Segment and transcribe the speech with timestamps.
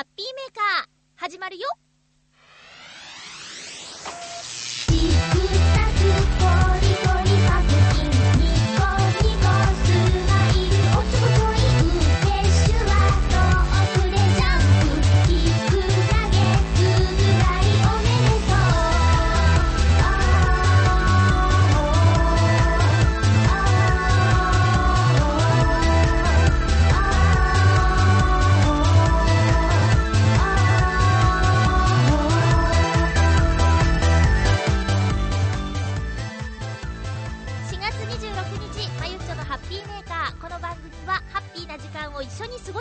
[0.00, 1.68] ハッピーメーカー始まるよ。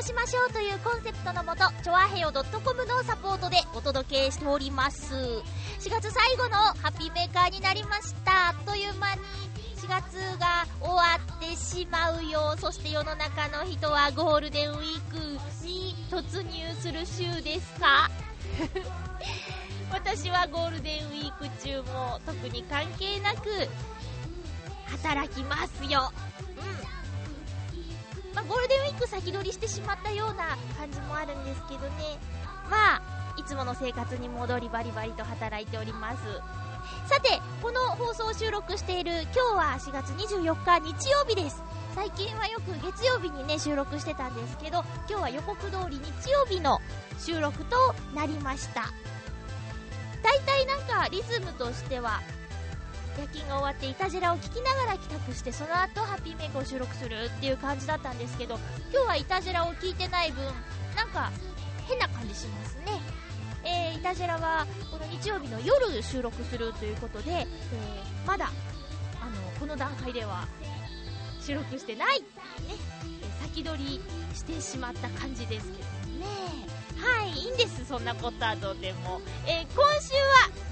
[0.02, 9.22] しましょうというコンセプトのもとチョアヘヨ .com のサポートでお届けしております4月最後のハッピーメーカーになりましたあっという間に
[9.78, 15.18] 4月が終わってしまうよそして世の中の人はゴールデンウィーク
[15.66, 18.10] に突入する週ですか？
[19.92, 23.68] 私はゴールデンウィーク中も特に関係なく
[25.04, 26.12] 働きますよ。
[26.58, 26.99] うん。
[28.34, 32.20] まあ、ゴールデンウィーク先取りしてしまったような感じもあるんですけどね。
[32.70, 33.02] まあ、
[33.38, 36.24] いつもの生活に戻りバリバリと働いております。
[37.08, 41.62] さて、この放送を収録している今日は4月24日日曜日です。
[41.96, 46.80] 最近はよく月曜日にね、収録してたんですけど、今日は予告通り日曜日の
[47.20, 48.84] 収録となりました。
[50.22, 52.22] 大体なんかリズムとしては
[53.20, 58.58] 夜勤が終わってイタジェラを聞きながら帰宅してその後ハッピーメイクを収録するっていう感じだったんですけど
[58.94, 60.44] 今日はイタジェラを聞いてない分
[60.96, 61.32] なんか
[61.86, 63.02] 変な感じしますね。
[63.66, 68.52] えー、イタジェラはこの日曜日の夜収録するということで、えーまだ
[69.22, 70.48] あのこの段階では
[71.42, 72.26] 収録してない、ね
[73.22, 74.00] え先取り
[74.34, 76.26] してしまった感じですけどね。
[76.98, 80.69] はいいいんですそんなことはどうでも、えー今週は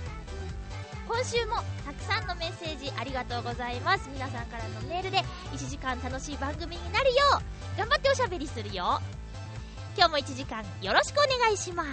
[1.17, 4.07] 今週もたくさんのメッセージありがとうございます。
[4.13, 5.17] 皆さんからのメールで
[5.51, 7.15] 1時間楽しい番組になるよ
[7.75, 9.01] う頑張っておしゃべりするよ。
[9.97, 11.89] 今日も1時間よろしくお願いします。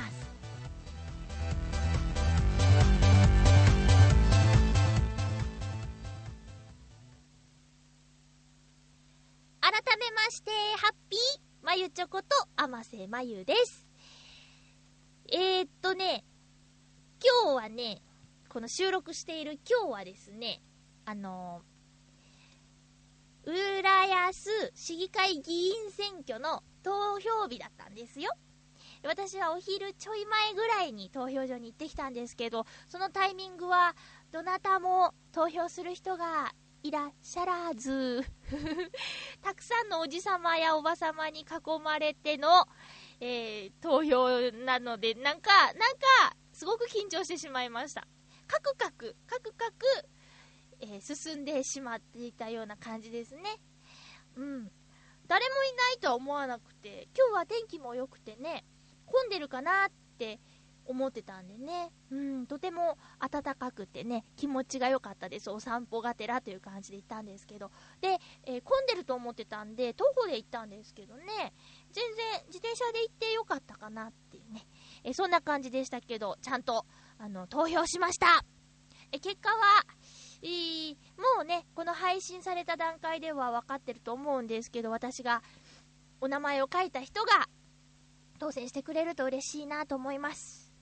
[9.62, 12.26] 改めましてハッピーまゆちょこと
[12.56, 13.86] 甘瀬まゆです。
[15.32, 16.26] えー、っとね
[17.42, 18.02] 今日はね
[18.54, 20.62] この収録している今日はですね、
[21.06, 28.30] あのー、浦安市議会議員選挙の投票日だったんですよ。
[29.02, 33.96] 私はお昼ちょい前ぐらいに投票所に行ってきたんですけど、そのタイミングは
[34.30, 36.54] どなたも投票する人が
[36.84, 38.22] いらっしゃらず、
[39.42, 42.68] たくさんのおじさまやおばさまに囲まれての、
[43.18, 48.06] えー投票なので、なんか、なんか、すごく緊張してしまいました。
[48.46, 49.74] カクカク、カクカク、
[50.80, 53.42] えー進んでしまっていたような感じですね。
[54.36, 54.70] うん。
[55.26, 58.64] 誰もいないとは思わなくて、今日は天気も良くてね、
[59.06, 60.40] 混んでるかなって
[60.86, 65.50] 思ってたんでね、うん、とても暖かくてね、気持ちが良かったです。
[65.50, 71.54] お散歩がてらという感じで行ったんですけど、で、えー混んでると思ってたんで、徒歩で行ったんですけどね、
[71.90, 74.66] 全然自転車で行ってよかったかなっていうね、
[75.04, 76.84] えーそんな感じでしたけど、ちゃんと
[77.18, 78.44] あの、投票しました。
[79.12, 79.84] え、結果は、
[80.42, 85.42] えーもうね、この配信された段階では分かってると思うんですけど、私が
[86.20, 87.48] お名前を書いた人が
[88.38, 90.72] 当選してくれると嬉しいなと思います。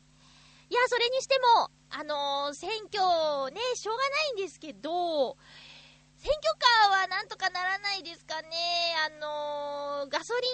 [0.68, 5.36] いや、それにしても、あのー選挙ね、しょうがないんですけど、
[6.16, 8.48] 選挙カーはなんとかならないですかね。
[9.06, 9.10] あ
[10.00, 10.48] のーガソリ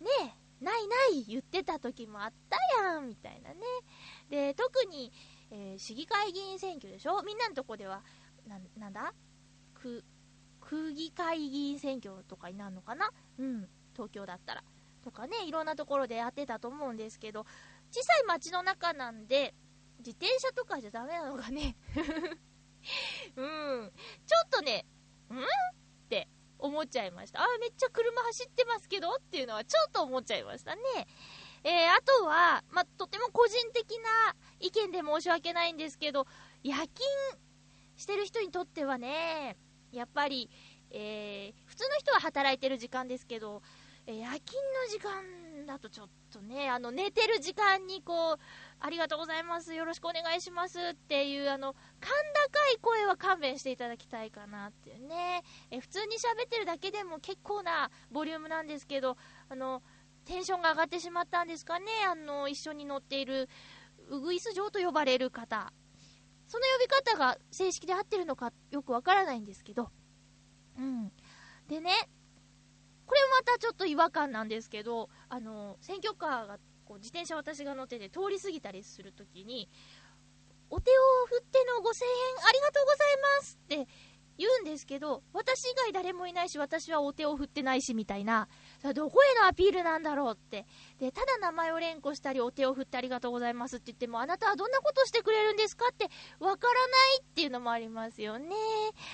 [0.00, 3.60] ン、ね、ないない言ってた時もあったやん、みたいなね。
[4.30, 5.12] で、特に、
[5.50, 7.22] えー市議会議員選挙でしょ？
[7.22, 8.02] みんなのとこでは、
[8.46, 9.12] ななんだ？
[9.74, 10.04] 区、
[10.60, 13.10] 区議会議員選挙とかになるのかな？
[13.38, 14.64] うん、東京だったら。
[15.02, 17.44] とかね、いろんなところでやってたと思うんですけど、
[17.90, 19.54] 小さい街の中なんで、
[19.98, 21.76] 自転車とかじゃダメなのかね？
[23.36, 23.92] うん。
[24.26, 24.86] ちょっとね、
[25.30, 25.34] ん？
[25.34, 25.44] っ
[26.08, 26.28] て
[26.62, 27.40] 思っちゃいました。
[27.42, 30.82] あ、めっちゃ車走ってますけどっていうのはちょっと思っちゃいましたね。
[31.64, 36.26] えー、あとは、まあ、とても個人的な意見で申し訳ないんですけど、
[36.62, 36.90] 夜勤
[37.96, 39.56] してる人にとってはね、
[39.92, 40.50] やっぱり、
[40.90, 43.62] えー、普通の人は働いてる時間ですけど、
[44.06, 48.38] えー夜勤の時間だとちょっとね、あの、寝てる時間にこう、
[48.84, 51.78] ありがとうございます、よろしくお願いしますっていう、あの、甲
[52.52, 55.42] 高い声は勘弁していただきたいかなっていうね。
[55.70, 59.16] え普通に喋ってるだけでも結構なボリュームなんですけど、
[59.48, 59.82] あの、
[60.24, 63.48] テンションが上がってしまったんですかね、あの、一緒に乗っている、
[64.08, 65.72] ウグイス嬢と呼ばれる方。
[66.48, 69.90] その呼び方が正式で合ってるのかよくわからないんですけど。
[70.76, 71.12] うん。
[71.68, 71.92] でね、
[73.06, 76.58] これもまたちょっと違和感なんですけど、あの、選挙カーが、
[76.92, 79.68] こう、自転車私が乗ってて通り過ぎたりするときに、
[80.68, 81.84] お手を振っての5000円
[82.46, 83.88] ありがとうございますって
[84.36, 88.48] 言うんですけど、私以外誰もいないし、私はお手を振ってないし、みたいな。
[88.78, 90.66] さどこへのアピールなんだろうって。
[90.98, 95.86] で、ただ名前を連呼したり、お手を振ってありがとうございますって言っても、あなたはどんなことしてくれるんですか？
[95.90, 96.10] って、
[96.40, 98.54] わからないっていうのもありますよね。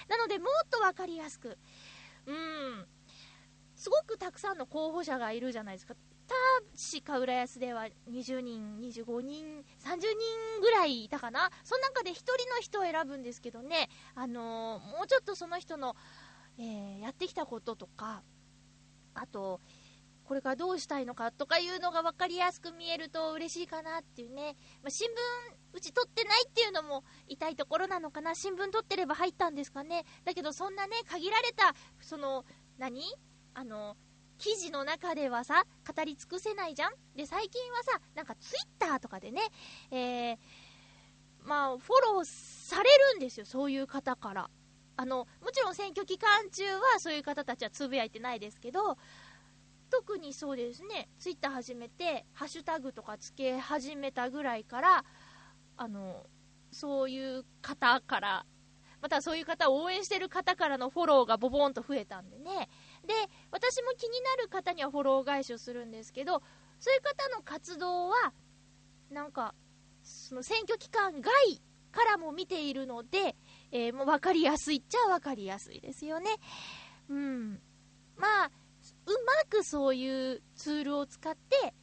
[0.09, 1.59] なので、もっとわかりやすく。
[2.27, 2.87] うん。
[3.75, 5.95] すごくたくさんの候補者がいるじゃないですか。
[6.29, 11.51] 確か浦安では20人、25人、30人ぐらいいたかな？
[11.65, 15.97] その中で1人の人を選ぶんですけどね、あのーもうちょっとその人の、
[16.59, 18.23] えーやってきたこととか、
[19.15, 19.61] あと、
[20.25, 24.57] これからどうしたいのかとかいうのが分かりやすく見えると嬉しいかなっていうね。
[24.83, 25.13] まあ、新聞、
[25.73, 28.35] うち取ってないっていうのも痛いところなのかな？
[28.35, 30.05] 新聞取ってれば入ったんですかね？
[30.27, 32.45] だけどそんなね、限られた、その、
[32.77, 33.03] 何？
[33.55, 33.97] あの、
[34.39, 36.93] 記事の中ではさ、語り尽くせないじゃん？
[37.17, 39.43] で、最近はさ、なんかツイッターとかでね、
[39.91, 40.39] えー、
[41.45, 44.51] まあ、フォローされるんですよ、そういう方から。
[44.97, 48.97] あの、もちろん選挙期間中はそういう方たちはつぶやいてないですけど、
[49.91, 55.05] 特にそうですね、ツイッター始めて、ハッシュタグとかつけ始めたぐらいから、
[55.77, 56.27] あの、
[56.71, 58.47] そういう方から、
[59.01, 62.69] またそういう方を応援してる方からのフォローがボボンと増えたんでね。
[63.09, 63.15] で、
[63.51, 66.43] 私も気になる方にはフォロー返しをするんですけど、
[66.79, 68.35] そういう方の活動は、
[69.11, 69.55] なんか、
[70.03, 71.33] その選挙期間外
[71.91, 73.35] からも見ているので、
[73.73, 76.31] えーもう分かりやすいっちゃ分かりやすいですよね。
[77.09, 77.63] うん。
[78.17, 78.51] まあ、
[79.07, 81.75] うまくそういうツールを使って、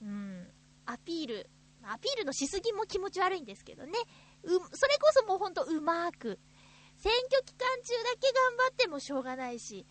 [0.00, 0.48] うん、
[0.86, 1.50] アピール、
[1.82, 3.92] アピールのしすぎも気持ち悪いんですけどね。
[4.42, 6.38] う、それこそもうほんとうまく。
[6.98, 9.86] 選挙期間中だけ頑張ってもしょうがないし、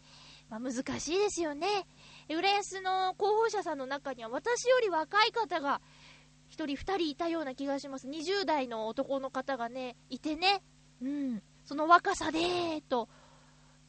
[0.50, 1.68] まあ難しいですよね。
[2.30, 5.82] 浦安の候補者さんの中には私より若い方が
[6.50, 8.08] 1人2人いたような気がします。
[8.08, 10.64] 20代の男の方がね、いてね。
[11.02, 11.44] うん。
[11.64, 13.10] その若さでーと、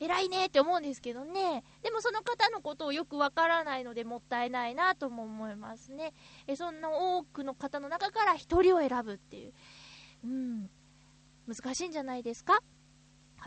[0.01, 1.65] 偉いねって思うんですけどね。
[1.83, 6.13] でもその方のことをよくわからないのでもったいないなとも思いますね。
[6.47, 9.53] えそんな多くの方の中から1人を選ぶっていう。
[10.25, 10.71] うん。
[11.47, 12.59] 難しいんじゃないですか？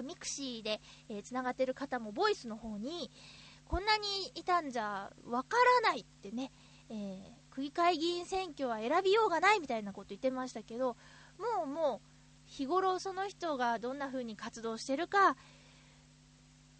[0.03, 3.11] mixi で、えー、繋がってる方もボイスの方に、
[3.65, 4.05] こんなに
[4.35, 6.51] いたんじゃわからないってね、
[6.89, 10.95] えー区議会議員選挙は選びようがないみたいなこと言ってましたけど、
[11.37, 12.07] もうもう、
[12.45, 15.35] 日頃その人がどんな風に活動してるか、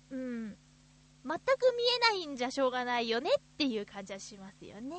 [0.10, 0.58] うん、
[1.26, 4.96] 全く見えないんじゃしょうがないよねっていう感じはしますよね。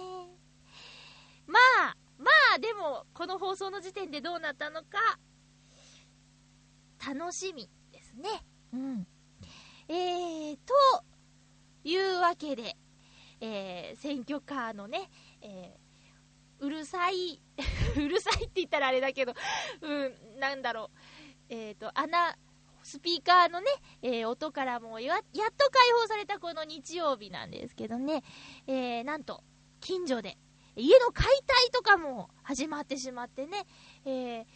[1.46, 5.18] まあ、まあでも、この放送の時点でどうなったのか、
[7.04, 7.68] 楽しみ
[8.20, 8.28] ね。
[8.72, 9.06] うん。
[9.88, 11.04] えー、と
[11.84, 12.76] いうわけで、
[13.40, 15.10] えー、選挙カーのね、
[15.42, 15.80] えー
[16.60, 17.40] うるさい、
[17.96, 19.34] うるさいって言ったらあれだけど、
[19.80, 20.98] うん、なんだろう、
[21.48, 22.36] えっ、と、穴、
[22.82, 23.66] スピーカーのね、
[24.02, 25.22] えー音からもや、やっ
[25.56, 28.22] と解放されたこの日曜日なんですけどね、
[28.66, 29.42] えーなんと、
[29.80, 30.36] 近所で、
[30.76, 33.66] 家の解体とかも始まってしまってね、
[34.04, 34.46] えー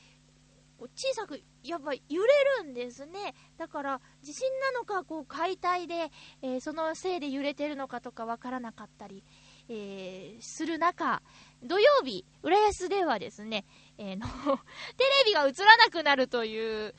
[0.85, 3.35] こう小さく、やっぱ揺れるんですね。
[3.57, 6.11] だから、地震なのか、こう、解体で、
[6.43, 9.25] えーそのせいで揺れてるのかとかわからなかったり、
[9.71, 11.23] えーする中、
[11.63, 13.65] 土曜日、浦安ではですね、
[13.99, 14.27] えーの、
[14.97, 16.95] テレビが映らなくなるという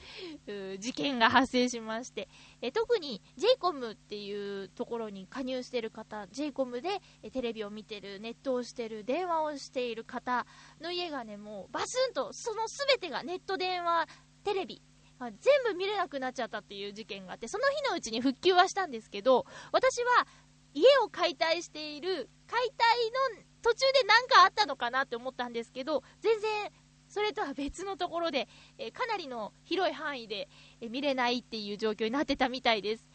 [0.48, 2.30] う事件が発生しまして、
[2.62, 10.46] えー特に JCOM っていうところに加入している方、JCOM でえーテレビを見てる、ネットをしてる、電話をしている方
[10.82, 14.08] の家がね、もうバスンと、そのすべてがネット、電話、
[14.44, 14.82] テレビ、
[15.20, 20.28] 全部見れなくなっちゃったっていう事件があって、その日のうちに復旧はしたんですけど、私は
[20.74, 26.72] 家を解体している、解体の途中で何かあったのかなって思ったんですけど、全然
[27.08, 28.48] それとは別のところで、
[28.78, 30.48] えかなりの広い範囲で、
[30.82, 33.08] え見れないっていう状況になってたみたいです。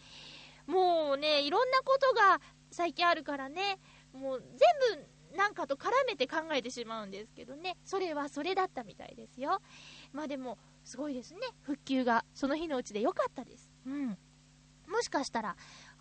[0.67, 3.79] もうね、いろんなことが最近あるからね、
[4.13, 4.99] もう全
[5.31, 9.61] 部なんかと絡めて考えてしまうんですけどね、それはそれだったみたいですよ。
[10.13, 13.71] まあでも、すごいですね、復旧がその日のうちで良かったです。
[13.87, 14.19] うん。
[14.89, 15.57] もしかしたら、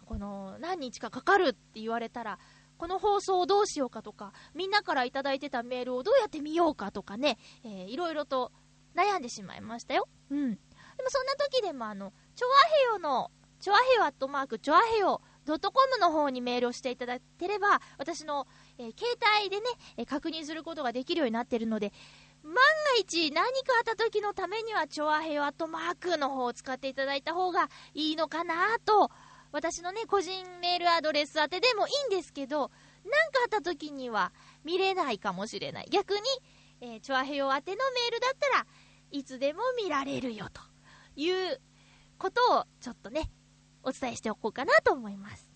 [0.06, 2.40] この何日かかかるって言われたら、
[2.80, 8.52] この放送をどうしようかとか、みんなからいただいてたメールをどうやって見ようかとかね、えーいろいろと
[8.96, 10.08] 悩んでしまいましたよ。
[10.32, 10.56] うん。
[10.56, 10.58] で
[11.04, 19.64] もそんな時でもあの、チョアヘヨの、チョアヘヨアットマーク、チョアヘヨ .com の方にメールをしていただければ、私の、えー携帯でね、
[19.98, 21.92] えー確認することができるようになっているので、
[22.44, 22.62] 万が
[22.98, 29.12] 一何かあった時のためには、チョアヘヨアットマークの方を使っていただいた方がいいのかなと、
[29.52, 32.72] 私のね、個人メールアドレス宛てでもいいんですけど、
[33.04, 34.32] 何かあった時には
[34.64, 35.88] 見れないかもしれない。
[35.90, 36.22] 逆に、
[36.82, 38.68] えー、チョアヘヨ宛てのメールだったら
[39.12, 40.62] いつでも見られるよと
[41.16, 41.60] いう
[42.18, 43.32] ことをちょっとね、
[43.84, 45.50] お伝えしておこうかなと思います。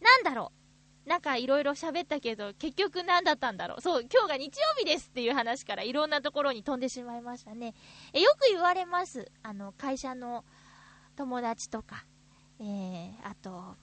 [0.00, 7.74] なんだろうなんかいろいろ喋ったけど、結局何だったんだろうそう、今日が日曜日ですっていう話からいろんなところに飛んでしまいましたね。
[8.14, 9.30] え、よく言われます。
[9.42, 10.44] あの、会社の
[11.14, 12.06] 友達とか、
[12.66, 13.76] えー、あと、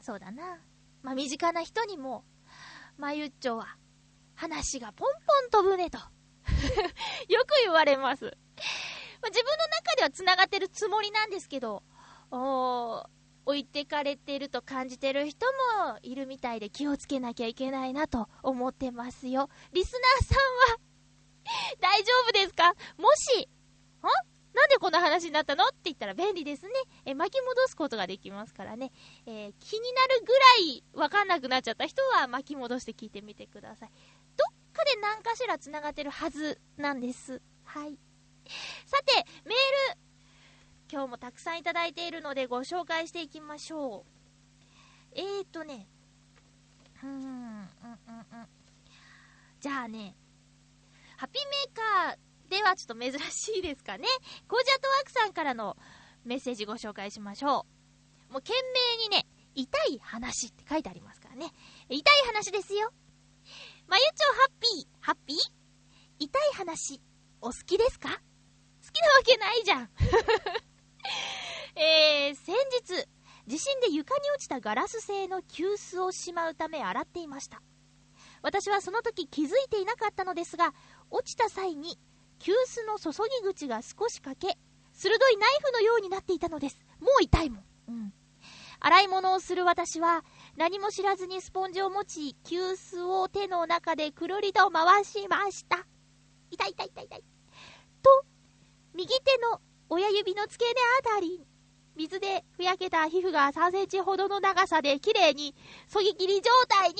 [0.00, 0.58] そうだな。
[1.02, 2.24] まあ、身近な人にも、
[2.96, 3.76] まゆっちょは、
[4.34, 5.12] 話がポン
[5.50, 5.98] ポン飛ぶねと。
[7.28, 8.24] よく言われます。
[8.24, 11.82] まあ、自分の中では繋がってるつもりなんですけど、
[12.30, 13.04] お
[13.44, 15.44] 置いてかれてると感じてる人
[15.84, 19.50] もいるみたいで気をつけなきゃいけないなと思ってますよ。
[19.72, 20.38] リスナーさん
[20.72, 20.80] は
[21.80, 22.72] 大丈夫ですか？
[22.96, 25.64] もし、んなんでこんな話になったの？
[25.66, 26.72] って言ったら便利ですね。
[27.04, 28.92] え巻き戻すことができますからね。
[29.26, 33.90] えー気になるぐらいわかんなくなっちゃった人は巻き戻して聞いてみてください。
[34.36, 37.40] どっかで何かしら繋がってるはずなんです。
[37.64, 37.98] はい。
[38.86, 39.98] さて、メール、
[40.90, 44.12] 今日もたくさんいただいているのでご紹介していきましょう。
[45.14, 45.86] えーとね、
[47.02, 47.66] うーん、うん、うん、うん。
[49.60, 50.14] じゃあね、
[51.16, 51.76] ハッピーメー
[52.08, 52.16] カー
[52.52, 54.06] ではちょっと珍しいですかね。
[54.46, 55.74] コージアットワークさんからの
[56.26, 57.64] メッセージご紹介しましょ
[58.28, 58.32] う。
[58.32, 61.50] もう懸命にね、痛い話って書いてありますからね。
[61.88, 62.92] 痛い話ですよ。
[63.88, 65.38] まゆちょハッピー、ハッピー？
[66.18, 67.00] 痛い話、
[67.40, 68.10] お好きですか？
[68.10, 68.14] 好
[68.92, 69.90] きなわけないじゃん。
[71.80, 73.08] えー、先日、
[73.46, 77.62] 地震で床に落ちたガラス製の急須をしまうため洗っていました。
[78.42, 80.74] 私はその時気づいていなかったのですが、
[81.10, 81.98] 落ちた際に
[82.42, 84.58] 急須の注ぎ口が少し欠け、
[84.92, 86.84] 鋭いナイフのようになっていたのです。
[86.98, 87.64] もう痛いもん。
[87.88, 88.12] うん。
[88.80, 90.24] 洗い物をする私は、
[90.56, 95.86] 何も知らずにスポンジを持ち、急須を手の中でくるりと回しました。
[96.50, 97.24] 痛い痛い痛い痛い。
[98.02, 98.24] と、
[98.92, 100.80] 右手の親指の付け根
[101.12, 101.46] あたり、
[101.94, 105.54] 水でふやけた皮膚が3センチほどの長さで綺麗に、
[105.86, 106.96] そぎ切り状態に、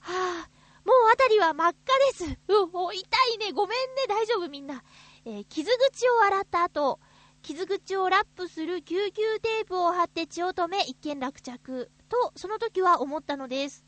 [0.00, 0.57] はあ、
[0.88, 2.38] もう辺りは真っ赤です。
[2.48, 3.52] うお、痛いね。
[3.52, 4.06] ごめんね。
[4.08, 4.82] 大丈夫みんな。
[5.26, 6.98] えー傷口を洗った後、
[7.42, 11.90] 傷口をラップする救急テープを貼って血を止め一件落着。
[12.08, 13.84] と、その時は思ったのです。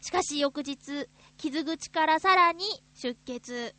[0.00, 2.64] しかし翌日、傷口からさらに
[2.94, 3.74] 出血。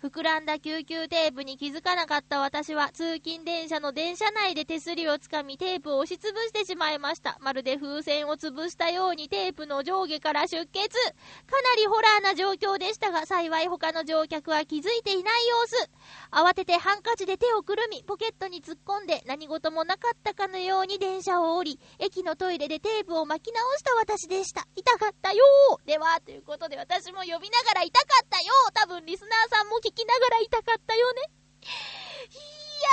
[0.00, 7.36] 膨らんだ救急テープに気づかなかった私は通勤電車の電車内で手すりをつかみテープを押しつぶしてしまいました。
[7.40, 10.70] まるで風船を潰したようにテープの上下から出血。
[10.70, 15.90] かなりホラーな状況でしたが、幸い他の乗客は気づいていない様子。
[16.30, 24.64] 慌ててハンカチで手をくるみ、ポケットに突っ込んで何事もなかったかのように電車を降り、駅のトイレでテープを巻き直した私でした。
[24.76, 31.22] 痛かったよーでは、ということで私も呼びながら痛かったよー多分リスナーさんも聞きながら痛かったよね。
[31.62, 32.88] いや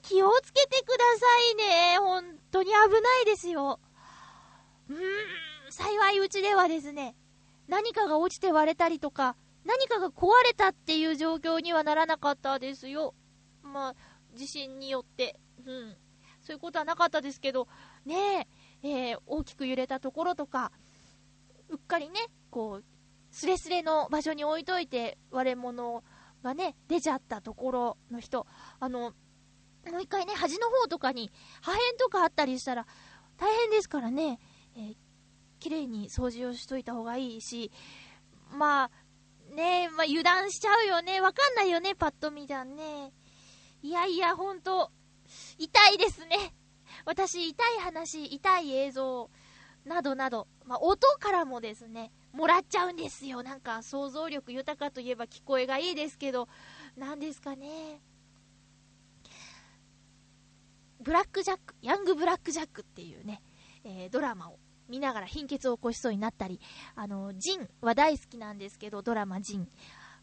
[0.00, 1.98] ー、気をつけてくださいね。
[1.98, 3.80] 本当に危ないですよ。
[4.88, 5.00] うーん、
[5.70, 7.16] 幸いうちではですね、
[7.68, 13.14] 何かが落ちて割れたりとか、何かが壊れたっていう状況にはならなかったですよ。
[13.62, 13.94] まあ、
[14.34, 15.38] 地震によって。
[15.64, 15.96] うん。
[16.42, 17.66] そういうことはなかったですけど、
[18.04, 18.48] ね
[18.82, 20.70] え、えー大きく揺れたところとか、
[21.70, 22.20] うっかりね、
[22.50, 22.84] こう、
[23.30, 26.04] スレスレの場所に置いといて割れ物を
[26.44, 28.46] がね、出ちゃったところの人、
[28.78, 29.00] あの、
[29.90, 32.86] もう一回ね、端の方とかに破片とかあったりしたら
[33.36, 34.38] 大変ですからね、
[34.76, 34.96] えー
[35.64, 37.72] 綺麗に掃除をしといた方がいいし、
[38.52, 38.90] ま
[39.52, 41.22] あ、ねまあ、油断しちゃうよね。
[41.22, 43.14] わかんないよね、パッと見じゃんね。
[43.80, 44.90] いやいや、ほんと、
[45.56, 46.54] 痛いですね。
[47.06, 49.30] 私、痛い話、痛い映像、
[49.84, 53.42] などなど、まあ、音からもですね、もらっちゃうんですよ。
[53.42, 56.48] なんか、想像力豊かといえば聞こえがいいですけど、
[56.96, 58.00] なんですかね。
[61.00, 63.42] ブラックジャック、ヤングブラックジャックっていうね、
[63.84, 66.60] えードラマを見ながら貧血を起こしそうになったり、
[66.94, 69.68] あの、ジンは大好きなんですけど、ドラマジン。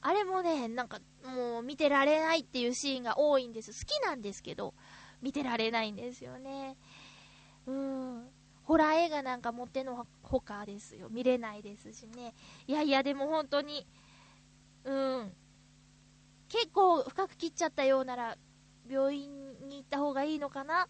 [0.02, 3.72] あれもね、なんかもう見てられないっていうシーンが多いんです。
[3.72, 4.74] 好きなんですけど、
[5.22, 6.78] 見てられないんですよね。
[7.68, 8.30] うん。
[8.72, 11.10] ホラー映画なんかもってのほかですよ。
[11.10, 12.34] 見れないですしね。
[12.68, 13.86] いやいや、でも本当に、
[14.86, 15.34] うん。
[16.48, 18.38] 結構深く切っちゃったようなら、
[18.90, 20.88] 病院に行った方がいいのかな？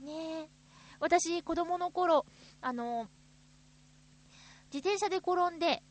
[0.00, 0.50] ねえ。
[0.98, 2.26] 私、子供の頃、
[2.60, 3.06] あの、
[4.74, 5.84] 自転車で転んで、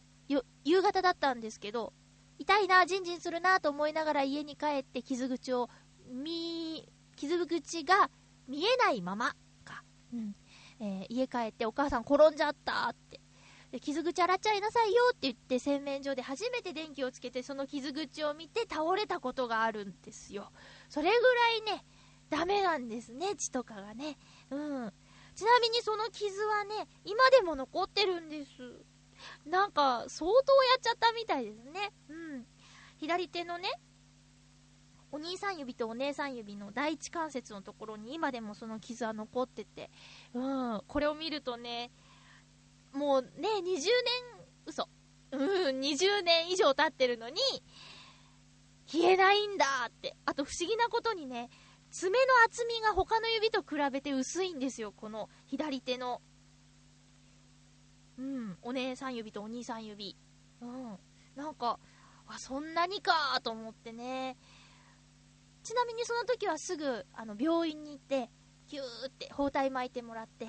[0.66, 1.94] 夕方だったんですけど、
[2.40, 5.70] 痛いな、ジンジンするなと思いながら家に帰って傷口を、
[6.10, 8.12] 見、傷口が
[8.50, 9.34] 見えないまま
[9.64, 10.36] か、うん
[10.82, 13.22] えー家帰ってお母さん転んじゃったって。
[13.72, 20.52] で傷口洗っちゃいなさいよって言って洗面所で初めて電気をつけてその傷口を見て倒れたことがあるんですよ。
[20.90, 21.36] それぐ
[21.70, 21.86] らいね、
[22.30, 24.18] ダメなんですね、血とかがね。
[24.50, 24.94] うん。
[25.36, 28.50] ちなみにその傷はね、今でも残ってるんです。
[29.46, 31.94] なんか、相当やっちゃったみたいですね。
[32.10, 32.46] うん。
[32.98, 33.70] 左手のね、
[35.12, 39.90] お兄さん指とお姉さん指の第一関節のところに今でもその傷は残ってて、
[40.34, 41.92] うん、これを見るとね、
[42.94, 43.86] もうね、20年、
[44.66, 44.88] 嘘。
[45.32, 45.38] う
[45.72, 47.42] ん、20年以上経ってるのに、
[48.86, 50.16] 消えないんだって。
[50.26, 51.50] あと不思議なことにね、
[51.92, 56.22] 爪の厚みが他の指と比べて薄いんですよ、この左手の。
[58.18, 60.18] うん、お姉さん指とお兄さん指。
[60.62, 61.00] うん、
[61.36, 61.80] なんか、
[62.28, 64.38] あ、そんなにかと思ってね。
[65.64, 68.30] ちなみにその時はすぐ、あの、病院に行って、
[68.66, 70.48] ヒューって包帯巻いてもらって、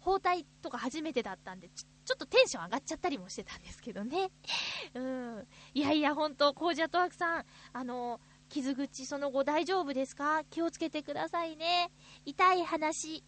[0.00, 4.32] 包帯とか初めてだったんで、ちょちょっとテンション上がっちゃったりもしてたんですけどね。
[4.94, 5.48] うん。
[5.72, 10.42] いやいや、ほんと、コージャトワークさん、あの、傷口その後大丈夫ですか？
[10.50, 11.90] 気をつけてくださいね。
[12.24, 13.24] 痛い話、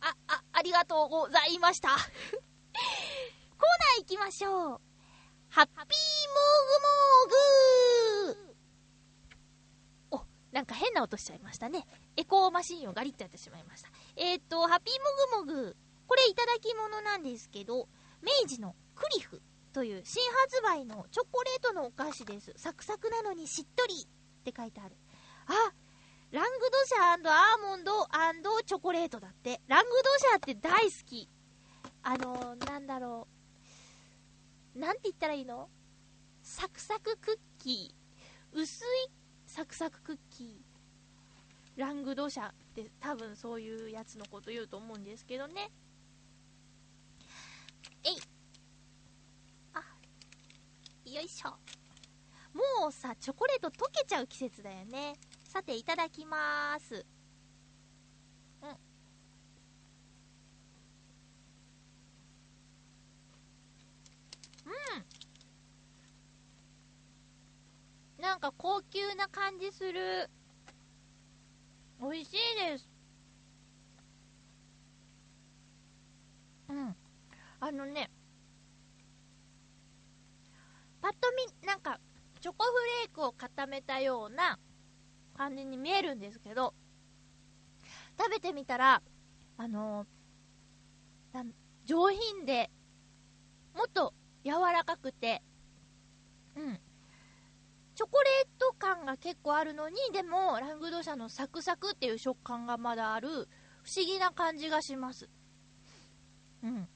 [0.00, 1.88] あ、あ、ありがとうございました。
[1.90, 4.80] コーナー行きましょう。
[5.48, 5.86] ハッピーモー
[8.28, 8.51] グモーグお、
[10.52, 11.86] なんか変な音しちゃいましたね。
[12.16, 13.88] エコーマシンをガリッとやってしまいました。
[14.16, 15.76] えー、っと、ハッピーモグモグ。
[16.06, 17.88] これいただき物なんですけど、
[18.20, 19.40] 明治のクリフ
[19.72, 22.52] という新発売のチョコレートのお菓子です。
[22.56, 24.96] サクサクなのにしっとりって書いてある。
[25.46, 25.52] あ、
[26.30, 28.06] ラングドシャアーモンド
[28.62, 29.62] チョコレートだって。
[29.68, 31.28] ラングドシャって大好き。
[32.02, 33.26] あのー、なんだろ
[34.76, 34.78] う。
[34.78, 35.70] なんて言ったらいいの？
[36.42, 38.58] サクサククッキー。
[38.58, 39.10] 薄い
[39.52, 40.48] サクサククッキー。
[41.76, 45.70] ラングドシャって多分そういうやつのこと言うと思うんですけどね。
[48.02, 48.12] えい。
[49.74, 49.80] あ、
[51.04, 51.50] よいしょ。
[52.80, 55.16] もうさ、チョコレート溶けちゃう季節だよね。
[55.44, 57.04] さて、いただきまーす。
[58.62, 58.70] うん。
[58.70, 58.76] うん。
[68.22, 70.30] なんか高級な感じする。
[72.00, 72.88] 美味しいです。
[76.68, 76.96] うん。
[77.58, 78.08] あのね、
[81.00, 81.98] パッと見、なんか、
[82.40, 82.70] チョコフ
[83.02, 84.60] レークを固めたような
[85.36, 86.74] 感じに見えるんですけど、
[88.16, 89.02] 食べてみたら、
[89.56, 91.44] あのー
[91.86, 92.70] 上品で、
[93.74, 95.42] もっと柔らかくて、
[96.54, 96.91] うん。
[97.94, 103.28] チョコレート感が結構あるのに、でも、ラングドシャのサクサクっていう食感がまだある、
[103.82, 105.28] 不思議な感じがします。
[106.62, 106.88] うん。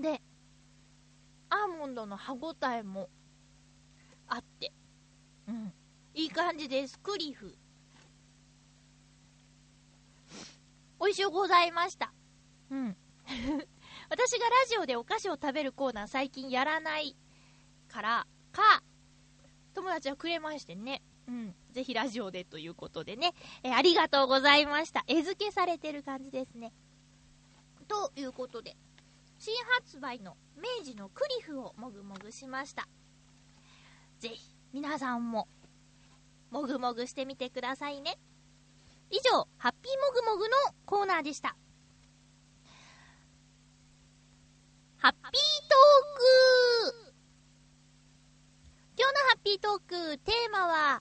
[0.00, 0.20] で、
[1.50, 3.08] アーモンドの歯ごたえも
[4.26, 4.72] あって、
[5.46, 5.72] うん。
[6.14, 6.98] いい感じです。
[6.98, 7.56] クリフ。
[11.00, 12.12] 美味しゅうございました。
[12.70, 12.96] うん。
[14.10, 17.16] 私がラジオでお菓子を食べるコーナー最近やらない
[17.88, 18.82] からか、
[19.74, 21.02] 友達はくれましてね。
[21.26, 21.54] うん。
[21.72, 23.34] ぜひラジオでということでね。
[23.62, 25.04] えーありがとうございました。
[25.06, 26.72] 絵付けされてる感じですね。
[27.86, 28.76] ということで、
[29.38, 32.88] 新発売の明治のクリフをもぐもぐしました。
[34.18, 35.48] ぜひ、皆さんも、
[36.50, 38.18] もぐもぐしてみてくださいね。
[39.10, 41.56] 以上、ハッピーもぐもぐのコーナーでした。
[44.98, 47.07] ハッピートーク
[49.00, 51.00] 今日のハッピートーク、テーマは、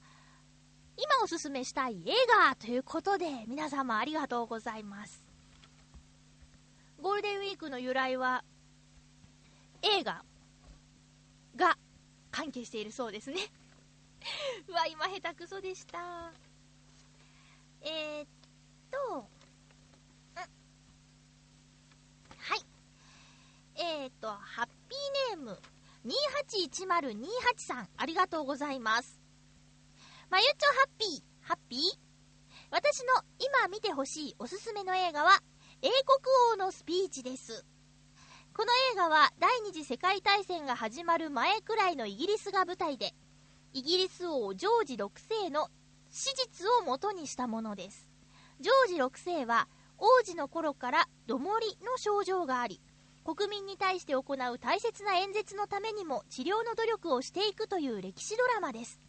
[0.98, 2.14] 今おすすめしたい映
[2.48, 5.26] 画ということで、皆様ありがとうございます。
[7.02, 8.44] ゴールデンウィークの由来は、
[9.82, 10.24] 映画
[11.56, 11.76] が
[12.30, 13.42] 関係しているそうですね。
[14.70, 16.32] うわ、今下手くそでした。
[17.82, 18.28] えー、っ
[18.92, 19.28] と、
[22.38, 22.60] はい。
[23.74, 25.60] えー、っと、ハッピーネーム、
[26.08, 27.18] 281028
[27.58, 29.20] さん、ありがとうございます。
[30.30, 31.80] まゆちょハッピー、ハッピー？
[32.72, 33.08] 私の
[33.40, 35.42] 今見てほしいおすすめの映画は、
[35.82, 35.94] 英国
[36.54, 37.66] 王のスピーチです。
[38.54, 43.14] この映画は第二次世界大戦が始まる前くらいのイギリスが舞台で、
[43.74, 45.10] イギリス王ジョージ6
[45.44, 45.70] 世の
[46.10, 48.08] 史実を元にしたものです。
[48.62, 49.68] ジョージ6世は
[49.98, 52.82] 王子の頃からどもりの症状があり
[53.28, 59.02] 国民に対して行う大切な演説のためにも治療の努力をしていくという歴史ドラマです。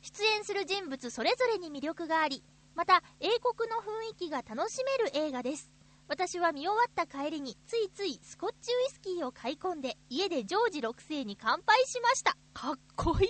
[0.00, 2.42] 出演する人物それぞれに魅力があり
[2.74, 5.70] また英国の雰囲気が楽しめる映画です。
[6.08, 12.34] 私は見終わった帰りについついスコッチウイスキーを買い込んで家でジョージ6世に乾杯しました。
[12.54, 13.28] かっこいい。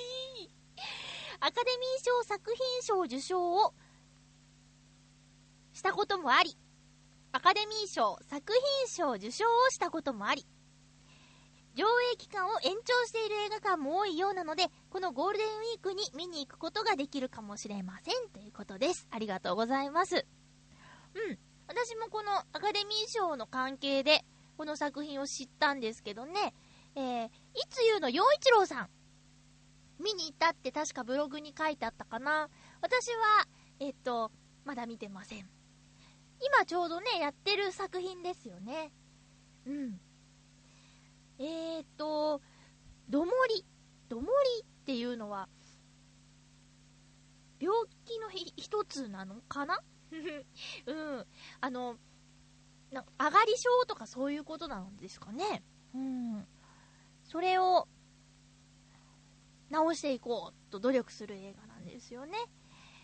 [1.40, 3.74] アカデミー賞作品賞受賞を
[5.72, 6.56] したこともあり
[7.32, 10.44] アカデミー賞作品賞受賞をしたこともあり
[11.76, 18.28] 上映期間を延長している映画館も多いようなのでこのゴールデンウィークに見に行くことができるかもしれません。
[18.30, 19.06] ということです。
[19.12, 20.26] ありがとうございます。
[21.14, 21.38] うん。
[21.68, 24.24] 私もこのアカデミー賞の関係で
[24.56, 26.54] この作品を知ったんですけどね、
[26.96, 27.30] えー、い
[27.70, 28.10] つゆうの？
[28.10, 28.90] 陽一郎さん。
[30.02, 32.48] 見に行ったって確かブログに書いてあったかな。
[32.80, 33.46] 私は
[33.78, 34.32] えっと
[34.64, 35.48] まだ見てません。
[36.40, 38.92] 今ちょうどねやってる作品ですよね
[39.66, 40.00] うん
[41.42, 42.42] えー、っと、
[43.08, 43.64] どもり。
[44.10, 44.26] ども
[44.58, 45.48] りっていうのは、
[47.58, 47.74] 病
[48.04, 49.80] 気の一つなのかな？
[50.86, 51.26] うん。
[51.62, 51.96] あの、
[52.90, 55.62] な上がり症とかそういうことなんですかね？
[55.94, 56.46] うん。
[57.24, 57.88] それを、
[59.70, 62.36] 直していこうと努力する映画なんですよね。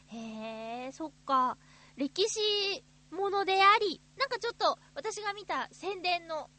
[0.08, 1.56] へえ、そっか。
[1.96, 6.50] 歴史ものであり、なんかちょっと私が見た宣伝の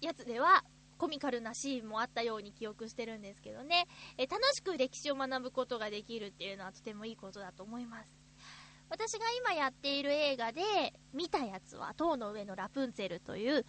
[0.00, 0.64] やつでは、
[0.98, 8.10] コミカルなシーンもあったように記憶してるんですけどね、え楽しく歴史を学ぶことができるっていうのはとてもいいことだと思います。
[8.88, 10.62] 私が今やっている映画で
[11.12, 13.66] 見たやつは、塔の上のラプンツェルという、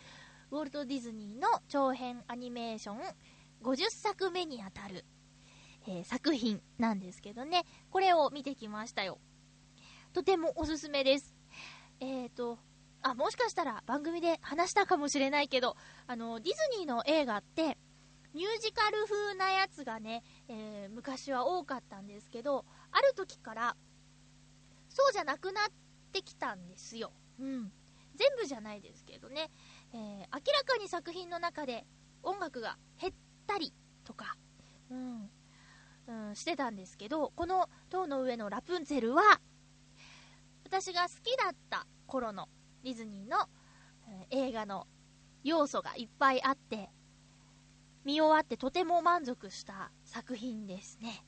[0.52, 3.02] ウォルト・ディズニーの長編アニメーション
[3.62, 5.04] 50作目にあたる、
[5.88, 9.20] えー、作品なんですけどね、これを見てきましたよ。
[10.14, 11.37] とてもおすすめです。
[12.00, 12.60] えっ、ー、と、
[13.02, 15.76] あ、もしかしたら番組で話したかもしれないけど、
[16.08, 17.78] あの、ディズニーの映画って、
[18.34, 23.76] ミュージカル風なやつがね、えー、昔は多かったんですけど、ある時から、
[24.90, 25.64] そうじゃなくなっ
[26.12, 27.12] てきたんですよ。
[27.40, 27.72] うん。
[28.16, 29.50] 全部じゃないですけどね、
[29.94, 31.86] えー、明らかに作品の中で
[32.24, 33.14] 音楽が減っ
[33.46, 34.36] たりとか、
[34.90, 35.30] うん、
[36.08, 39.40] うん、してたんですけど、この塔の上のラプンツェルは、
[40.68, 42.50] 私が好きだった頃の
[42.84, 43.38] ディズニーの、
[44.30, 44.86] え、映画の
[45.42, 46.90] 要素がいっぱいあって、
[48.04, 51.26] 見終わってとても満足した作品ですね。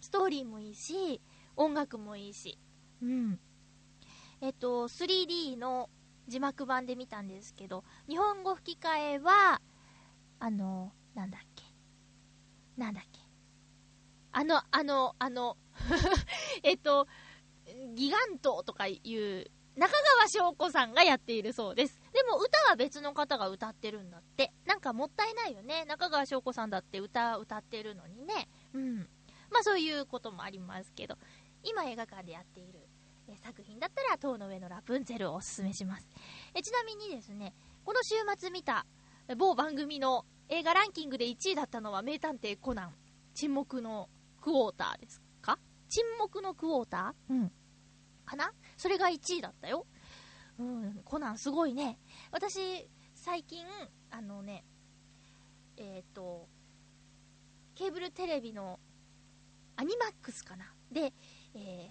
[0.00, 1.20] ストーリーもいいし、
[1.56, 2.60] 音楽もいいし。
[3.02, 3.40] うん。
[4.40, 5.90] えっと、3D の
[6.28, 9.60] 字幕版で見たんですけど、日本語吹き替えは、
[10.38, 11.64] あの、なんだっけ。
[12.76, 13.18] なんだっけ。
[14.30, 15.56] あの、あの、あの
[16.62, 17.08] えっと、
[17.94, 22.00] ギガントとかいう中川翔子さんがやっているそうです。
[22.12, 24.52] でも歌は別の方が歌ってるんだって。
[24.64, 25.84] なんかもったいないよね。
[25.84, 28.48] 中川翔子さんだって歌歌ってるのにね。
[28.72, 28.98] うん。
[29.50, 31.16] まあそういうこともありますけど、
[31.62, 32.88] 今映画館でやっている
[33.42, 36.08] 作品だったら、塔の上のラプンツェルをおすすめします。
[36.54, 38.86] えちなみにですね、この週末見た
[39.36, 42.94] 某番組の映画ランキングで1位だったのは名探偵コナン、
[43.34, 44.08] 沈黙の
[44.40, 45.20] クォーターです
[45.96, 47.32] 沈黙のクォーター？
[47.32, 47.52] うん。
[48.26, 48.52] かな？
[48.76, 49.86] それが1位だったよ。
[50.58, 51.98] うん、コナンすごいね。
[52.30, 53.64] 私、最近、
[54.10, 54.62] あのね、
[55.78, 56.48] えっ、ー、と、
[57.74, 58.78] ケーブルテレビの
[59.76, 60.66] アニマックスかな？
[60.92, 61.14] で、
[61.54, 61.88] えー、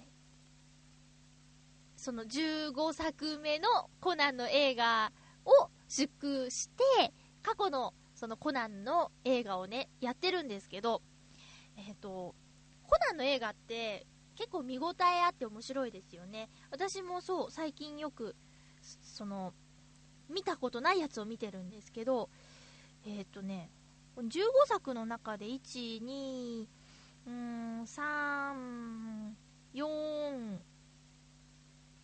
[1.96, 5.12] その15作目のコナンの映画
[5.46, 11.02] を祝して、過去のそのコナンの映画をね、やってるんですけど、
[11.76, 12.36] えっ、ー、と、
[12.86, 16.50] コナンの映画って結構見応えあって面白いですよね。
[16.72, 18.36] 私もそう、最近よく、
[18.82, 19.54] その、
[20.30, 22.30] 見たことないやつを見てるんですけど、
[23.06, 23.70] えっ、ー、とね、
[24.18, 26.68] 15作の中で1、2、
[27.28, 29.32] うん、3、
[29.74, 30.60] 4、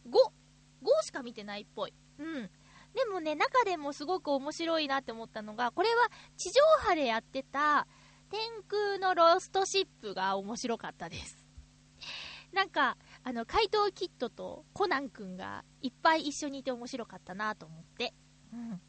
[0.08, 1.94] 5、5しか見てないっぽい。
[2.20, 2.50] うん。
[2.94, 7.88] でもね、中でもすごく面白いなって思ったのが、これは地上波でやってた
[8.32, 11.46] 天空のロストシップが面白かったです。
[12.54, 18.13] なんか、あの、怪盗キッドとコナン君がいっぱい一緒にいて面白かったなと思って。
[18.54, 18.82] うん。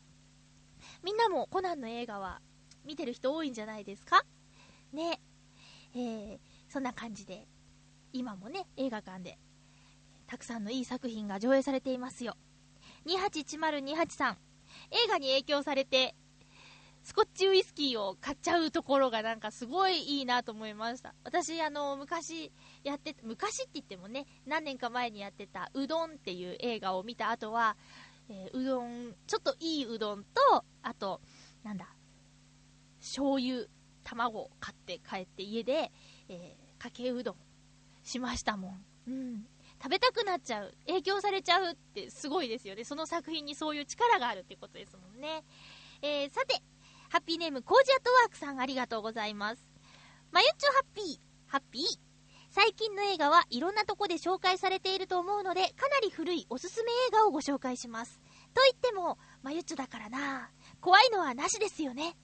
[1.03, 2.41] みんなもコナンの映画は
[2.85, 4.25] 見てる人多いんじゃないですか？
[4.93, 5.21] ね。
[5.95, 7.49] えー、そんな感じで、
[8.13, 9.39] 今もね、映画館で、
[10.27, 12.37] たくさんのいい作品が上映されていますよ。
[13.07, 14.39] 281028さん、
[14.91, 16.15] 映画に影響されて、
[17.03, 21.15] スコッチウイスキーを買っちゃうところがなんかすごいいいなと思いました。
[21.25, 22.53] 私、あの、昔
[22.85, 27.77] やって、昔って言ってもね、何年か前にやってたうどんっていう映画を見た後は、
[28.29, 31.21] えーうどん、ちょっといいうどんと、あと、
[31.65, 31.89] なんだ、
[33.01, 33.67] 醤油、
[34.05, 35.91] 卵を買って帰って家で、
[36.29, 37.37] えーかけうどん
[38.03, 38.85] しましたもん。
[39.07, 39.47] うん。
[39.81, 40.75] 食べたくなっちゃう。
[40.89, 42.83] 影響されちゃうってすごいですよね。
[42.83, 45.45] その作品にそういう力があるってことですもんね。
[46.03, 46.61] えー、さて、
[47.13, 49.63] ハッピーネームコージアトワークさんありがとうございます。
[50.31, 51.05] まゆっちょハッピー、
[51.47, 51.83] ハッピー。
[52.49, 58.19] 最近の映画はいろんなとこで紹介されていると思うので、かなり古いおすすめ映画をご紹介します。
[58.55, 60.49] と言っても、まゆっちょだからな。
[60.81, 62.17] 怖いのはなしですよね。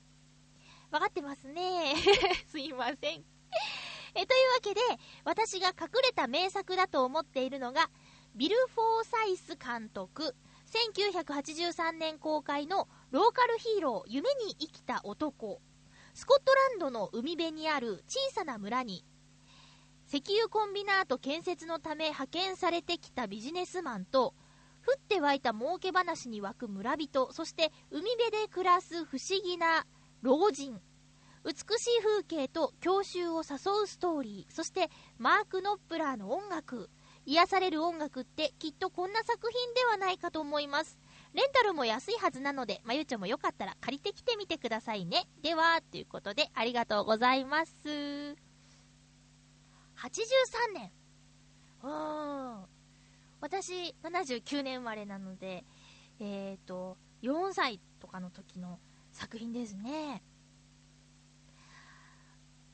[0.90, 1.94] わかってますね。
[2.48, 2.98] すいません。
[3.02, 4.80] えというわけで、
[5.22, 7.90] 私が隠れた名作だと思っているのが、
[8.34, 10.34] ビル・フォーサイス監督、
[10.68, 15.62] 1983年公開のローカルヒーロー、夢に生きた男。
[16.12, 19.02] スコットランドの海辺にある小さな村に、
[20.08, 24.34] 石油コンビナート建設のため派遣されてきたビジネスマンと、
[24.86, 29.86] 降って湧いた儲け話に湧く村人、そして海辺で暮らす不思議な
[30.20, 30.78] 老人。
[31.46, 36.90] 美しい風景と郷愁を誘うストーリー、そしてマーク・ノップラーの音楽。
[37.24, 40.98] 癒される音楽ってきっとこんな作品ではないかと思います。
[41.38, 45.28] レンタルも安いはずなので、まゆちょもよかったら借りてきてみてくださいね。
[45.40, 47.72] では、ということでありがとうございます。
[47.86, 48.34] 83
[50.74, 50.90] 年。
[51.84, 52.64] うーん。
[53.40, 55.64] 私、79年生まれなので、
[56.18, 58.80] えっ、ー、と、4歳とかの時の
[59.12, 60.24] 作品ですね。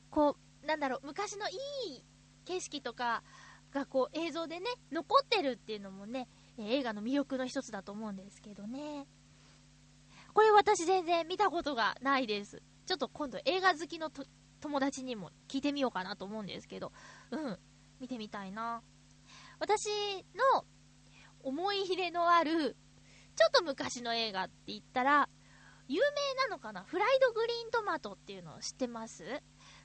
[0.09, 2.03] こう、なんだろう、昔のいい
[2.45, 3.21] 景色とか
[3.71, 9.07] がこう映像でね、残ってるっていうのもね、映画の魅力の一つだと思うんですけどね。
[10.33, 12.61] これ私全然見たことがないです。
[12.85, 14.25] ちょっと今度映画好きのと
[14.59, 16.91] 友達にも聞いてみようかなと思うんですけど、
[17.31, 17.57] うん、
[17.99, 18.81] 見てみたいな。
[19.59, 19.89] 私
[20.53, 20.65] の
[21.43, 22.75] 思い入れのある、
[23.35, 25.29] ちょっと昔の映画って言ったら、
[25.87, 26.83] 有名なのかな？
[26.83, 29.23] フライドグリーントマトっていうのを知ってます？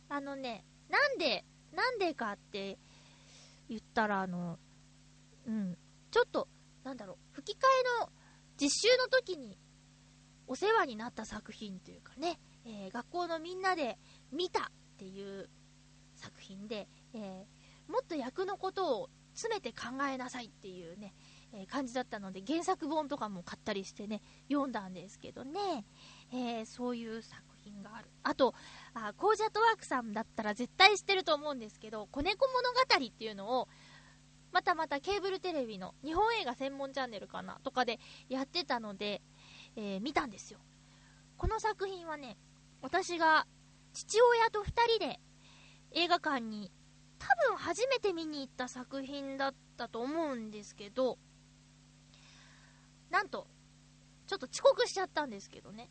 [0.08, 2.78] あのね、なんで、なんでかって
[3.68, 4.58] 言ったら、あの、
[5.46, 5.76] うん、
[6.10, 6.48] ちょっと、
[6.84, 7.60] なんだろう、吹き替
[8.00, 8.10] えの
[8.56, 9.58] 実習の時に
[10.46, 13.98] お世話になった作品というかね、えー学校のみんなで
[14.32, 14.64] 見たっ
[14.98, 15.48] ていう
[16.16, 21.14] 作品で、えーもっと役のことを詰めて考えなさいっていうね、
[21.52, 25.84] えー感じだったので原作本とかも買ったりしてね読んだんですけどね、
[26.32, 28.10] えーそういう作品がある。
[28.22, 28.54] あと
[28.94, 33.68] あコージャトワークさんだったら絶対知ってると思うんですけど「子猫物語」っていうのを
[34.52, 39.22] またまたケーブルテレビの日本映画専門チャンネルかなとかでやってたので、
[39.76, 40.58] えー見たんですよ。
[41.36, 42.36] この作品はね
[42.82, 43.46] 私が
[43.92, 45.20] 父親と2人で
[45.92, 46.70] 映画館に
[47.18, 51.18] 多分初めて見に行った作品だったと思うんですけど
[53.10, 53.46] なんと
[54.26, 55.90] ちょっと遅刻しちゃったんですけどね。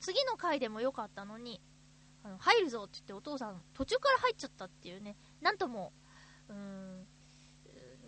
[0.00, 1.60] 次の回でもよかったのに
[2.22, 5.16] あの入るぞって言ってお父さん途中から入っちゃったっていうね。
[5.40, 5.92] なんとも
[6.48, 7.06] うーん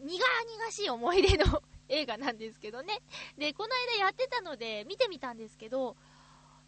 [0.07, 3.03] 苦々しい思い出の 映画なんですけどね。
[3.37, 5.97] でこの間やってたので見てみたんですけど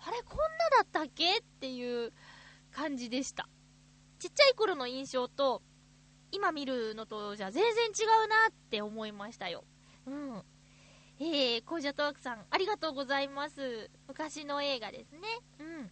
[0.01, 2.13] あれこんなだったっけっていう
[2.73, 3.49] 感じでした。
[4.19, 5.63] ちっちゃい頃の印象と
[6.33, 9.65] 今見るのとじゃ全然違うなって思いましたよ。
[10.07, 10.45] うん。
[11.21, 13.91] えー、コージャトワークさんありがとうございます。
[14.07, 15.21] 昔の映画ですね。
[15.59, 15.91] うん。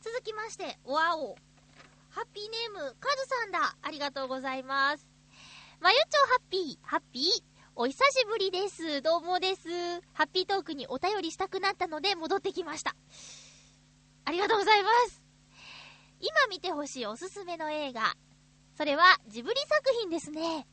[0.00, 1.36] 続きましてわお
[2.10, 3.76] ハッピーネームカズさんだ。
[3.82, 5.13] ありがとうございます。
[5.80, 7.24] まゆちょハッピーハッピー
[7.74, 9.02] お久しぶりです。
[9.02, 9.68] どうもです。
[10.12, 12.94] ハッピートークにお便りしたくなったので戻ってきました。
[14.24, 15.22] ありがとうございます。
[16.20, 18.14] 今見てほしいおすすめの映画。
[18.76, 20.66] それはジブリ作品ですね。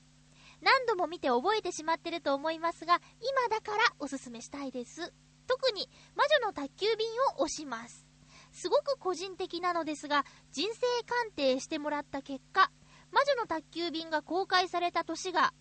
[0.61, 5.11] 何度も見て覚えてしまってると思いますが、今だからおすすめしたいです。
[5.47, 8.05] 特に魔女の宅急便を推します。
[8.53, 12.71] すごく個人的なのですが、人生鑑定してもらった結果、
[13.11, 15.53] 魔女の宅急便が公開された年が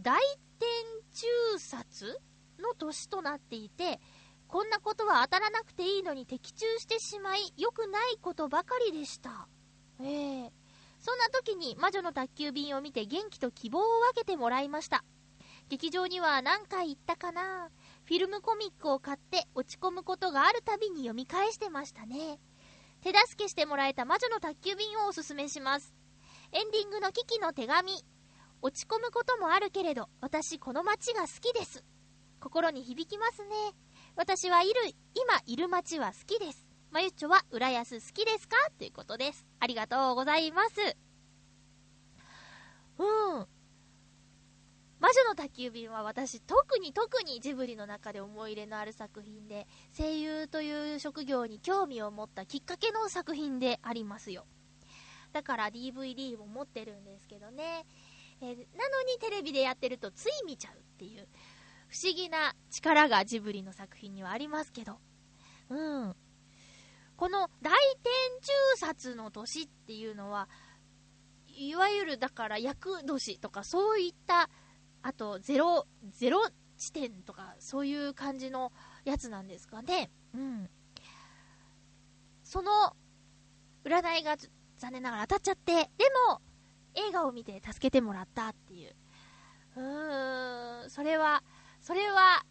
[0.00, 0.20] 大
[0.58, 0.68] 天
[1.12, 2.20] 中殺
[2.58, 4.00] の年となっていて
[4.46, 9.48] こんなことは当たらなくていいのに的中してしまい良くないことばかりでした。
[10.00, 10.52] ええ。
[11.00, 15.04] そんな時に魔女の宅急便を見て元気と希望を分けてもらいました。
[15.68, 17.68] 劇場には何回行ったかな？
[18.04, 22.38] フィルムコミックを買って落ち込むことがあるたびに読み返してましたね。
[23.02, 25.94] 手助けしてもらえた魔女の宅急便をおすすめします。
[26.54, 27.92] エンディングのキキの手紙
[28.62, 31.84] 落ち込むこともあるけれど私この街が好きです
[32.40, 33.50] 心に響きますね
[34.16, 34.74] 私はいる、
[35.14, 36.68] 今いる街は好きです。
[36.92, 38.56] まゆっちょは浦安好きですか？
[38.78, 39.44] ということです。
[39.58, 40.96] ありがとうございます。
[42.98, 43.06] うん。
[45.00, 49.66] 魔女の宅急便は私特に特にジブリの中で思い入れのある作品で
[49.98, 54.46] 声優という職業に興味を持ったきっかけの作品でありますよ
[55.34, 57.84] だから DVD も持ってるんですけどね、
[58.40, 61.26] えーなのにテレビでやってるとつい見ちゃうっていう
[61.88, 64.98] 不思議な力がジブリの作品にはありますけど。
[65.70, 66.16] うん。
[67.16, 70.48] この大天中殺の年っていうのは
[71.48, 74.50] いわゆるだから厄年とかそういった
[75.02, 76.44] あとゼロゼロ
[76.76, 78.72] 地点とかそういう感じの
[79.04, 80.10] やつなんですかね。
[80.32, 80.70] うん。
[82.44, 82.96] その
[83.84, 84.36] 占いが
[84.78, 85.88] 残念ながら当たっちゃってで
[86.28, 86.40] も
[86.94, 88.94] 映画を見て助けてもらったっていう。
[89.76, 91.42] うーんそれは
[91.80, 92.44] それは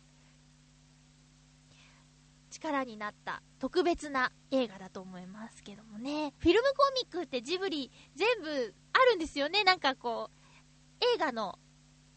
[2.50, 6.34] 力になった特別な映画だと思いますけどもね。
[6.38, 9.64] フィルムコミックってジブリ全部あるんですよね。
[9.64, 11.58] なんかこう映画の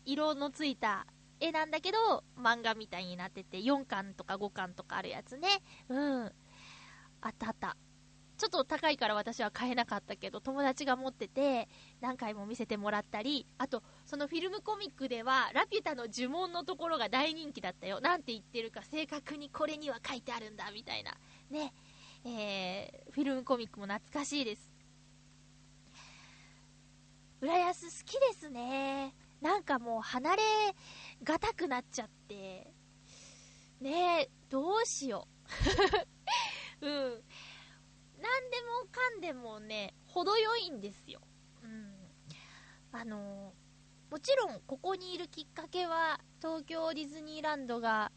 [0.05, 1.07] 色のついた
[1.41, 5.49] 絵なんだけど漫画みたいになってて4巻とか5巻とかあるやつね。
[5.89, 6.33] うん。
[7.23, 7.77] あったあった。
[8.37, 11.69] ちょっと高いから私は買えなかったけど友達が持ってて
[12.01, 18.01] 何回も見せてもらったりあとそのフィルムコミックではラピュタの呪文のところが大人気だったよ。
[18.01, 21.13] なんて言ってるか正確にこれには書いてあるんだみたいな。
[21.51, 21.73] ね。
[22.25, 24.71] えー、フィルムコミックも懐かしいです。
[27.41, 29.15] 浦安好きですね。
[29.41, 30.43] なんかもう離れ
[31.23, 32.73] がたくなっちゃって。
[33.81, 34.21] ね。
[34.23, 35.29] えどうしよ
[36.81, 36.87] う。
[36.87, 37.23] うん。
[38.27, 41.21] 何でもかんでもね、程よいんですよ。
[41.63, 41.95] うん。
[42.93, 43.53] あの
[44.11, 48.13] もちろん、ここにいるきっかけは、東京ディズニーランドが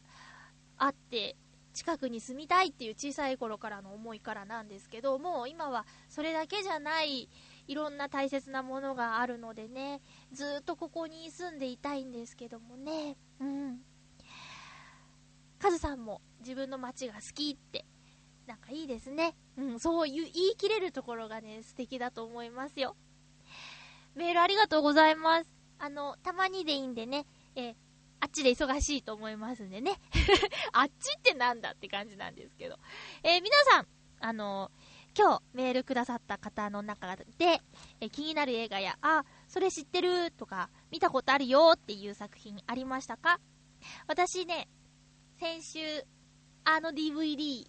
[0.76, 1.36] あって、
[1.72, 7.28] 近くに住みたいっていう小さい頃からの思いからなんですけど、もう今はそれだけじゃない、
[7.66, 10.00] いろんな大切なものがあるのでね、
[10.32, 13.80] ずっとここに住んでいたいんですけどもね、うん。
[15.58, 17.84] カズさんも自分の街が好きって
[18.50, 19.36] なんかいいですね。
[19.56, 22.96] うん、そう言い言い切れるところがね、素敵だと思いますよ。
[24.16, 25.50] メールありがとうございます。
[25.78, 27.76] あの、たまにでいいんでね、え
[28.18, 30.00] あっちで忙しいと思いますんでね。
[30.74, 32.76] あっちってなんだって感じなんですけど。
[33.22, 33.86] えー皆さん、
[34.18, 34.72] あの
[35.16, 37.62] 今日メールくださった方の中で、
[38.00, 43.38] え気になる映画や、あ、それ知ってるとか、見たことあるよっていう作品ありましたか？
[44.08, 44.68] 私ね、
[45.38, 45.78] 先週、
[46.64, 47.64] あの DVD、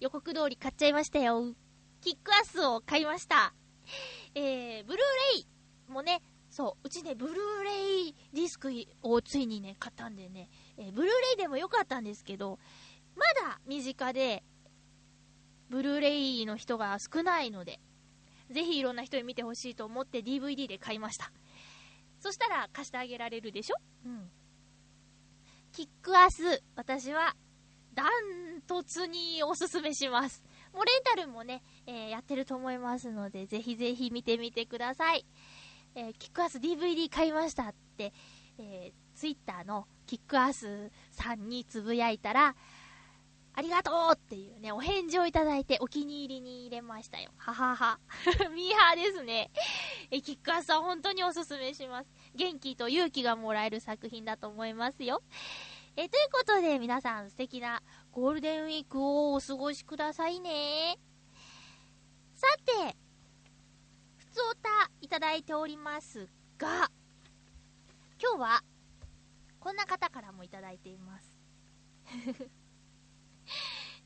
[0.00, 1.54] 予告通り買っちゃいましたよ。
[2.00, 3.54] キックアスを買いました。
[4.34, 5.46] えー、ブルーレイ
[5.88, 8.70] もね、そう、うちね、ブルーレイディスク
[9.02, 12.58] をついにね、買ったんでね、えーブルーレイでもよかったんですけど、
[13.16, 14.42] まだ身近で、
[15.68, 17.80] ブルーレイの人が少ないので、
[18.50, 21.32] ぜひいろんな人に見てほしいと思って DVD で買いました。
[22.20, 23.76] そしたら貸してあげられるでしょ？
[24.04, 24.30] うん。
[25.72, 27.34] キックアス、私は
[27.96, 30.44] ダントツにおすすめします。
[30.72, 35.24] もうレンタルもね、えーやってると思いますので、ぜひぜひ見てみてください。
[35.94, 38.12] えーキックアス DVD 買いましたって、
[38.58, 42.54] えー、ツイッターのキックアスさんにつぶやいたら、
[43.58, 47.30] ありがとうっていうね、お返事をいただいてお気に入りに入れましたよ。
[47.38, 47.98] ははは。
[48.54, 49.50] ミーハーですね。
[50.10, 52.10] え、キックアスは本当におすすめします。
[52.34, 55.22] 元気と勇気がもらえる作品だと思いますよ。
[55.98, 57.82] え、ということで皆さん素敵な
[58.12, 60.98] ゴールデンウィークをお過ごしくださいね。
[62.34, 62.94] さて、
[64.18, 66.28] ふつおたいただいております
[66.58, 66.90] が、
[68.20, 68.62] 今日は
[69.58, 71.40] こんな方からもいただいています。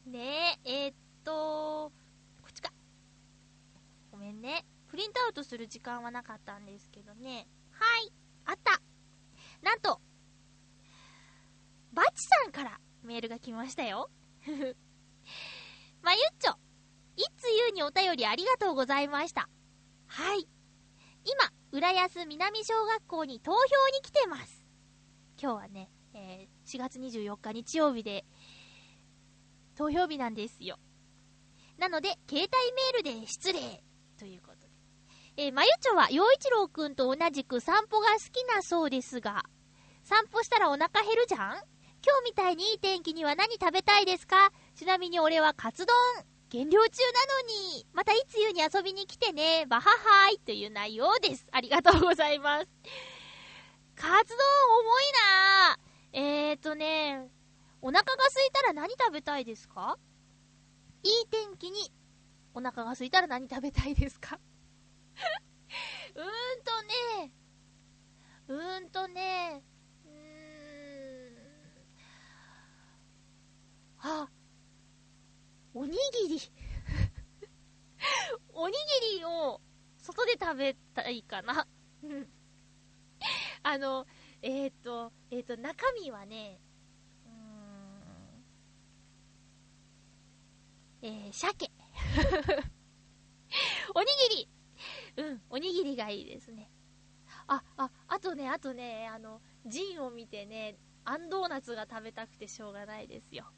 [0.06, 1.90] ねえ、えーっと、
[2.40, 2.72] こっちか。
[4.12, 4.64] ごめんね。
[4.86, 7.48] プリントアウトする時間はなかったんですけどね。
[7.72, 8.12] はい、
[8.44, 8.80] あった。
[9.60, 10.00] なんと、
[11.92, 14.10] バチさんからメールが来ましたよ。
[16.02, 16.54] まゆっちょ、
[17.16, 19.48] いつゆうにお便りありがとうございました。
[20.06, 20.48] はい。
[21.24, 23.58] 今、浦安南小学校に投票
[23.94, 24.66] に来てます。
[25.40, 28.24] 今日はね、えー4月24日日曜日で、
[29.76, 30.78] 投票日なんですよ。
[31.78, 33.82] なので、携帯メールで失礼
[34.18, 34.68] ということで。
[35.36, 39.44] えーまゆちょは、陽一郎くんと同じく散歩が好きなそうですが、
[40.02, 41.62] 散歩したらお腹減るじゃん？
[42.02, 44.50] 今日みたいにいい天気には何食べたいですか？
[44.74, 45.94] ちなみに俺はカツ丼
[46.48, 51.46] 減量中なのにまたいつゆに遊びに来てねバハハイという内容です。
[51.52, 52.66] ありがとうございます。
[53.94, 54.38] カツ丼
[54.80, 55.80] 重いなぁ。
[56.12, 57.28] えーとね、
[57.82, 59.98] お腹が空いたら何食べたいですか？
[61.02, 61.92] いい天気に
[62.54, 64.40] お腹が空いたら何食べたいですか？
[66.16, 66.26] うーん
[66.64, 67.32] とね、
[68.48, 69.62] うーんとね、
[70.04, 71.36] うーん、
[74.02, 74.28] あ、
[75.74, 75.92] おに
[76.28, 76.40] ぎり。
[78.52, 78.74] おに
[79.12, 79.60] ぎりを
[79.98, 81.66] 外で食べたいかな。
[82.02, 82.28] う ん
[83.62, 84.06] あの、
[84.42, 86.58] えっ、ー、と、えっ、ー、と、中身はね、
[87.26, 88.42] うん、
[91.02, 91.70] えー、鮭。
[93.94, 94.48] おにぎり
[95.16, 96.70] うん、おにぎりがいいですね。
[97.46, 103.52] あ、あ、あとね、あとね、あの、ジンを見てね、あんドーナツが食べたくてしょうがないですよ。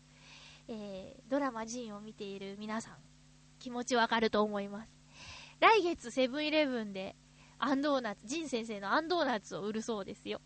[0.69, 2.97] えー、ドラマジンを見ている皆さん、
[3.59, 4.91] 気持ちわかると思います。
[5.61, 7.17] 来月セブンイレブンで、
[7.59, 10.41] アンドーナツ、ジン先生のアンドーナツを売るそうですよ。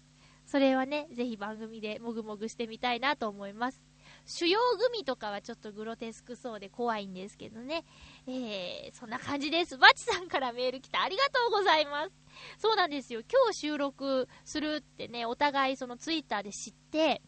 [0.45, 3.83] それはね、ぜひ番組でもぐもぐしてみたいなと思います。
[4.25, 4.61] 主要
[4.91, 7.85] 組とかはちょっとグロテスクそうで怖いんですけどね。
[8.27, 9.77] えー、そんな感じです。
[9.77, 12.13] バチさんからメール来てありがとうございます。
[12.59, 13.21] そうなんですよ。
[13.21, 17.23] 今日収録するってね、お互いそのツイッターで知って、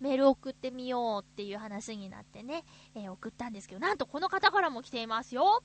[0.00, 5.62] メール送ってみようっていう話になってね、えー、送ったんですけど、なんとこの方からも来ていますよ。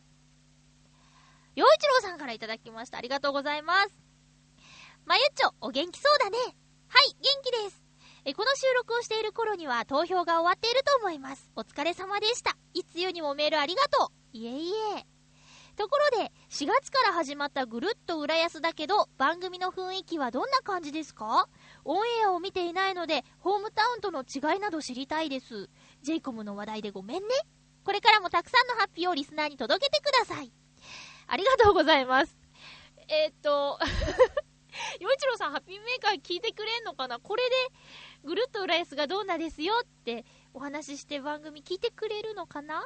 [1.55, 2.97] 洋一郎さんからいただきました。
[2.97, 3.97] ありがとうございます。
[5.05, 6.37] まゆっちょ、お元気そうだね。
[6.87, 7.83] はい、元気です。
[8.25, 11.51] え、この収録をしている頃には投票が終わっていると思います。
[11.55, 12.57] お疲れ様でした。
[12.73, 14.37] いつよにもメールありがとう。
[14.37, 15.05] いえいえ。
[15.75, 21.47] ところで、4月から始まったぐるっと浦安だけど、番組の雰囲気はどんな感じですか？
[21.85, 25.69] オンエアを見ていないので、ホームタウンとの違いなど知りたいです。
[26.01, 27.29] ジェイコムの話題でごめんね。
[27.83, 30.51] これからもたくさんのハッピーをリスナーに届けてください。
[31.27, 32.37] ありがとうございます。
[33.07, 33.79] えー、っと、
[34.99, 37.19] 洋一郎さん、ハッピーメーカー聞いてくれんのかな？
[37.19, 37.55] これで、
[38.23, 42.83] ぐるっと浦安がどうなですよってお話しして番組聞いてくれるのかな？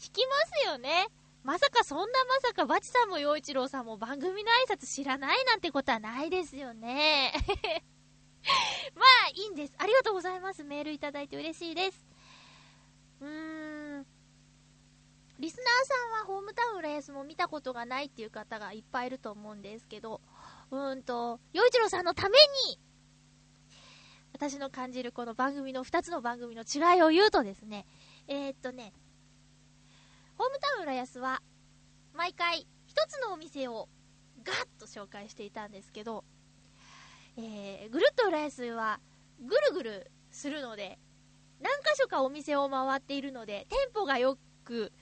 [0.00, 1.06] 聞きますよね。
[1.44, 7.32] まさかそんなまさかバチさんも陽一郎さんも番組の挨拶知らないなんてことはないですよね。
[8.96, 9.74] まあ、いいんです。
[9.76, 10.64] ありがとうございます。
[10.64, 12.06] メールいただいて嬉しいです。
[13.20, 14.06] うーん。
[15.38, 20.22] リスナーさんはホームタウン浦安も見たことがないっていう方がいっぱいいると思うんですけど、
[20.70, 22.38] うーんと、陽一郎さんのため
[22.68, 22.80] に
[24.32, 27.86] 私の感じるこの番組の2つの番組の違いを言うとですね、
[28.28, 28.94] えー、っとね、
[30.36, 31.42] ホームタウン浦安は、
[32.12, 33.88] 毎回1つのお店を
[34.42, 36.24] ガッと紹介していたんですけど、
[37.36, 39.00] えー、ぐるっと浦安は
[39.40, 40.98] ぐるぐるするので、
[41.60, 44.92] 何箇所かお店を回っているので、テンポがよく、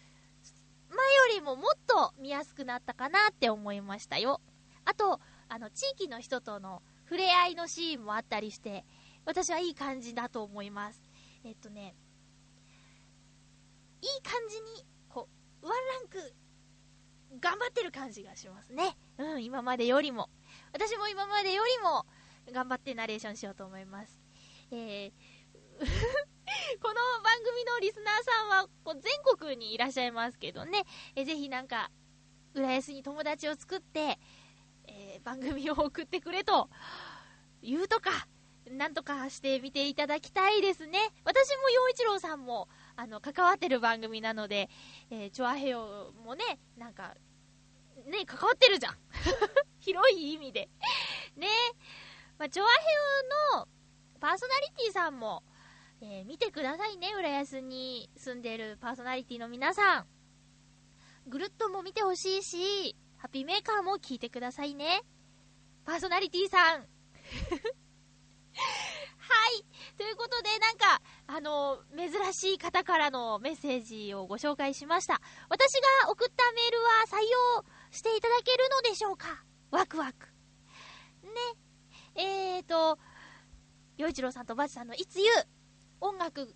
[0.88, 0.98] 前
[1.34, 4.40] よりももっと見やすくなったかなって思いましたよ。
[4.84, 8.84] あと、あの、地域の人との触れ合いのシーンもあったりして、
[9.24, 11.02] 私はいい感じだと思います。
[11.44, 11.94] えっとね、
[14.02, 14.86] いい感じに、
[15.62, 16.34] ワンランク、
[17.40, 18.96] 頑張ってる感じがしますね。
[19.18, 20.28] うん、今までよりも。
[20.72, 22.04] 私も今までよりも、
[22.52, 24.20] 頑張ってナレーションしようと思います。
[24.72, 25.12] えー
[26.80, 28.68] この番組のリスナーさんは
[29.00, 29.02] 全
[29.36, 30.84] 国にいらっしゃいますけどね、
[31.16, 31.90] えぜひなんか、
[32.54, 34.18] 浦安に友達を作って、
[34.86, 36.68] えー、番組を送ってくれと
[37.62, 38.28] 言うとか、
[38.70, 40.98] なんとかしてみていただきたいですね。
[41.24, 44.68] 私も陽一郎さんも、あの、関わってる番組なので、
[45.10, 47.14] えー、チョアヘオもね、なんか、
[48.06, 48.98] ね、関わってるじゃん。
[49.80, 50.68] 広い意味で。
[51.36, 51.48] ね。
[52.38, 52.72] まあ、チョアヘ
[53.54, 53.68] オの
[54.20, 55.42] パーソナリティさんも、
[56.00, 60.06] えー、見てくださいね、浦安に住んでるパーソナリティの皆さん。
[61.28, 65.02] ぐるっとも見てほしいし、ハッピーメーカーも聞いてくださいね。
[65.84, 66.86] パーソナリティさん。
[70.02, 75.20] ということで、なんか、あの、珍しい方からのメッセージをご紹介しました。
[75.48, 77.22] 私が送ったメールは採
[77.56, 79.44] 用していただけるのでしょうか？
[79.70, 80.26] ワクワク。
[81.22, 81.30] ね。
[82.16, 82.98] えーと、
[83.96, 85.28] 洋一郎さんとバチさんのいつ言う
[86.00, 86.52] 音楽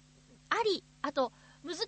[0.51, 1.33] あり、あと、
[1.63, 1.83] 難し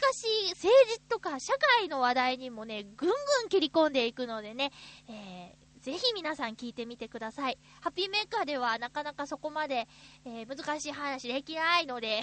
[0.46, 3.14] い政治とか社会の話題にもね、ぐんぐ
[3.46, 4.70] ん切り込んでいくのでね、
[5.08, 7.58] えーぜひ皆さん聞いてみてください。
[7.80, 9.86] ハッピーメーカーではなかなかそこまで、
[10.24, 12.20] えー、難しい話できないので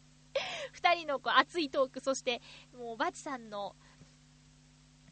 [0.72, 2.40] 二人のこう熱いトーク、そして
[2.76, 3.76] もうバチさんの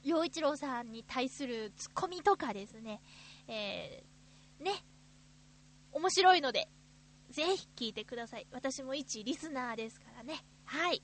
[0.03, 3.01] 陽一郎さんに対するツッコミとかですね、
[3.49, 4.85] えー、ね、
[5.93, 6.69] 面白いので、
[7.31, 8.47] ぜひ聞いてください。
[8.53, 10.45] 私も一リスナーですからね。
[10.65, 11.03] はい。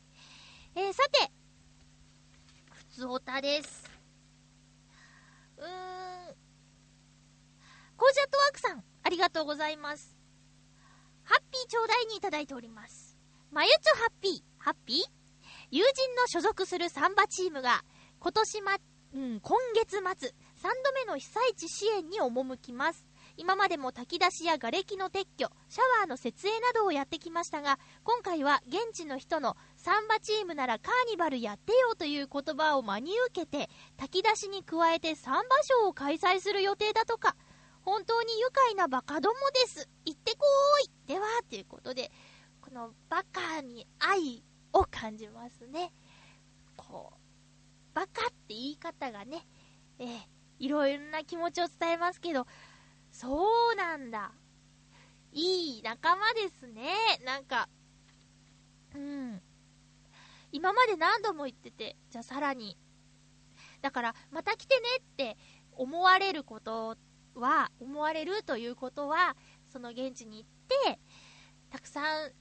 [0.75, 1.33] えー、さて、
[2.71, 3.91] ふつおたです。
[5.57, 6.37] うーん、
[8.03, 10.19] コージャットワークさん、ありがとうございます。
[11.23, 13.17] ハッピーちょうだいにいただいております。
[13.53, 14.97] まゆちょハッピー、ハッピー？
[15.71, 17.85] 友人の所属するサンバチームが、
[18.19, 18.73] 今年ま、
[19.15, 23.07] うん、今月末、3度目の被災地支援に赴きます。
[23.37, 37.37] 今までも炊き出しや瓦礫の撤去、シャワーの設営などをやってきましたが、今回は現地の人のサンバチームならカーニバルやってよという言葉を真に受けて、炊き出しに加えてサンバショーを開催する予定だとか、
[37.85, 39.89] 本当に愉快なバカどもです。
[40.05, 42.11] 行ってこーいでは、ということで、
[42.61, 45.93] このバカに愛を感じますね。
[46.77, 49.47] こう、バカって言い方がね、
[49.99, 50.09] えー
[50.63, 52.47] いろいろな気持ちを伝えますけど、
[53.11, 54.31] そうなんだ。
[55.33, 56.95] いい仲間ですね。
[57.25, 57.69] なんか、
[58.95, 59.43] うん。
[60.53, 62.79] 今まで何度も言ってて、じゃあさらに。
[63.81, 65.37] だから、また来てねって
[65.73, 69.37] 思われることっては、思われるということは、
[69.73, 71.01] その現地に行って、
[71.71, 72.33] たくさん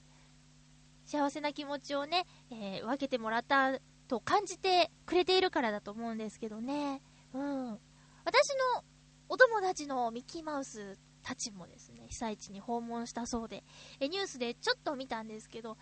[1.04, 3.78] 幸せな気持ちをね、えー分けてもらった
[4.08, 7.02] と感じてくれているからだと思うんですけどね。
[7.34, 7.78] うん。
[8.24, 8.84] 私の
[9.28, 13.64] お友達のミッキーマウスたちもですね、被災地に訪問したそうで、
[14.00, 15.76] えニュースでちょっと見たんですけど、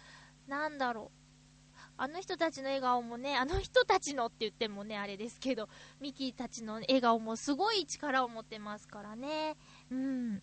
[0.47, 1.20] なんだろう。
[2.03, 5.69] あの人たちの笑顔もね、あの人たちのって言ってもね、あれですけど、
[6.01, 9.59] ミキーたちの笑顔もすごい力を持ってますからね。
[9.91, 10.43] うん。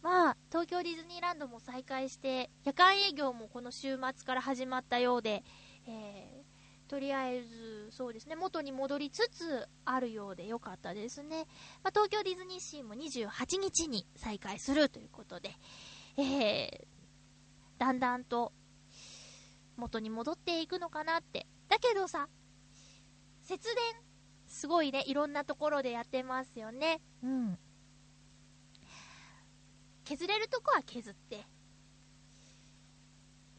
[0.00, 5.44] まあ、東京ディズニーランドも再開して、夜間営業もこの週末から始まったようで、
[5.86, 6.50] えー
[6.88, 11.46] とりあえず、そうですね、元に戻りつつあるようでよかったですね。
[11.84, 15.50] まあ、東京ディズニーシーも28日に再開するということで、
[16.16, 18.52] えー、だんだんと
[19.80, 21.46] 元に戻っていくのかなって。
[21.68, 22.28] だけどさ、
[23.42, 23.76] 節電、
[24.46, 27.00] すごいね、いろんなところでやってますよね。
[27.22, 27.58] うん。
[30.04, 31.44] 削れるとこは削って、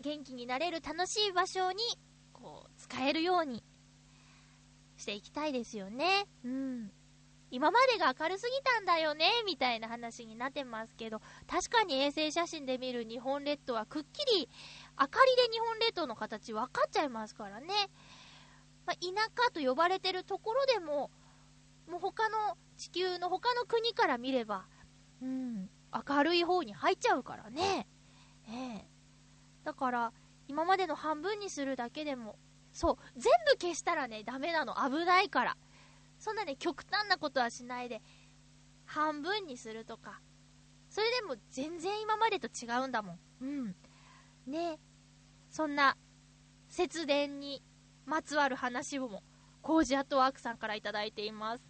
[0.02, 1.80] 元気になれる楽しい場所に
[2.34, 3.64] こう、使えるように
[4.98, 6.26] していきたいですよね。
[6.44, 6.92] うん。
[7.52, 14.50] 今までが明るすぎたんだよね、みたいな話になってますけど、確かに衛星写真で見る日本列島はくっきり
[15.02, 17.68] 明かりで日本列島の形分かっちゃいますからね。
[18.86, 21.10] まあ、田舎と呼ばれてるところでも、
[21.90, 24.66] もう他の地球の他の国から見れば、
[25.20, 25.70] うん、
[26.08, 27.88] 明るい方に入っちゃうからね。
[28.48, 28.86] ええ
[29.64, 30.14] だから、
[30.48, 32.38] 今までの半分にするだけでも、
[32.72, 34.76] そう、全部消したらね、ダメなの。
[34.76, 35.58] 危ないから。
[36.20, 38.04] そんなね、極端なことはしないで、
[38.86, 40.22] 半分にするとか。
[40.90, 43.20] それでも全然今までと違うんだもん。
[43.42, 43.76] うん。
[44.48, 44.80] ね
[45.52, 45.98] そんな、
[46.70, 47.62] 節電に
[48.06, 49.22] まつわる話をも、
[49.62, 51.64] コージアットワークさんからいただいています。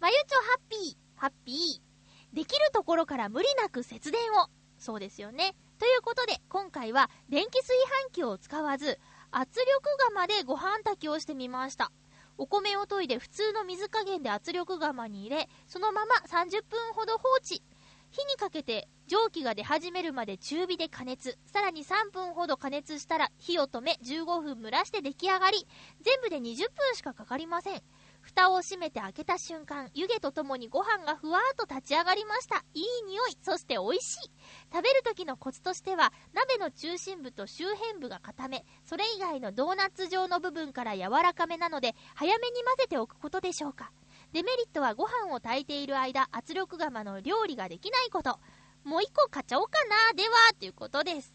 [0.00, 2.34] まゆちょハッピー、ハッピー。
[2.34, 4.48] できるところから無理なく節電を。
[4.78, 5.54] そうですよね。
[5.78, 7.78] ということで、今回は電気炊
[8.08, 8.98] 飯器を使わず、
[9.30, 11.92] 圧力釜でご飯炊きをしてみました。
[12.38, 17.62] お米を研いで普通の水加減で圧力釜に入れ、そのまま30分ほど放置。
[18.10, 21.36] 火にかけて蒸気が出始めるまで中火で加熱。
[21.44, 25.66] さらに3分ほど加熱したら火を止め15分蒸らして出来上がり。
[26.00, 26.40] 全部で20
[26.70, 27.82] 分しかかかりません。
[28.22, 32.64] 蓋を閉めて開けた瞬間、湯気とともにご飯がふわーっと立ち上がりました。
[32.72, 34.30] いい匂い、そして美味しい。
[34.72, 43.92] 食べる時のコツとしては、鍋の中心部と周辺部が固め、それ以外のドーナツ状の部分から柔らかめなので、早めに混ぜておくことでしょうか。
[44.32, 48.38] デメリットはご飯を炊いている間、圧力釜の料理ができないこと。
[48.84, 51.32] もう一個買っちゃおうかな、では、ということです。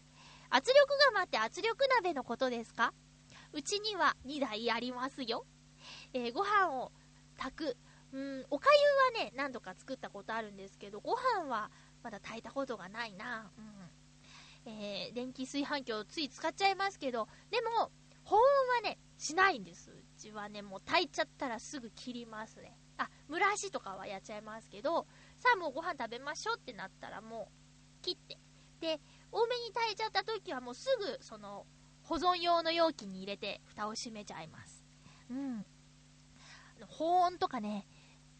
[0.50, 2.92] 圧力釜って圧力鍋のことですか？
[3.52, 5.46] うちには2台ありますよ。
[6.12, 6.92] えーご飯を
[7.36, 7.76] 炊く。
[8.12, 8.70] うん、おか
[9.14, 11.70] ゆはね、何度か作ったことあるんですけど、ご飯は
[12.02, 13.50] まだ炊いたことがないな。
[13.56, 14.72] うん。
[14.72, 17.90] えー電気炊飯器をつい使っちゃいますけど、でも、
[18.24, 18.42] 保温
[18.76, 19.90] はね、しないんです。
[19.90, 22.78] うちはね、もう炊いちゃったらすぐ切りますね。
[22.98, 25.06] あ、蒸らしとかはやっちゃいますけど、
[25.38, 27.50] さあもうご飯食べましょうってなったらも
[28.00, 28.38] う、切って。
[28.80, 31.66] で、多めに炊いちゃった時はもうすぐ、その、
[32.02, 34.84] 保存用の容器に入れて、蓋を閉めちゃいます。
[35.30, 35.64] うん。
[36.86, 37.86] 保温とかね、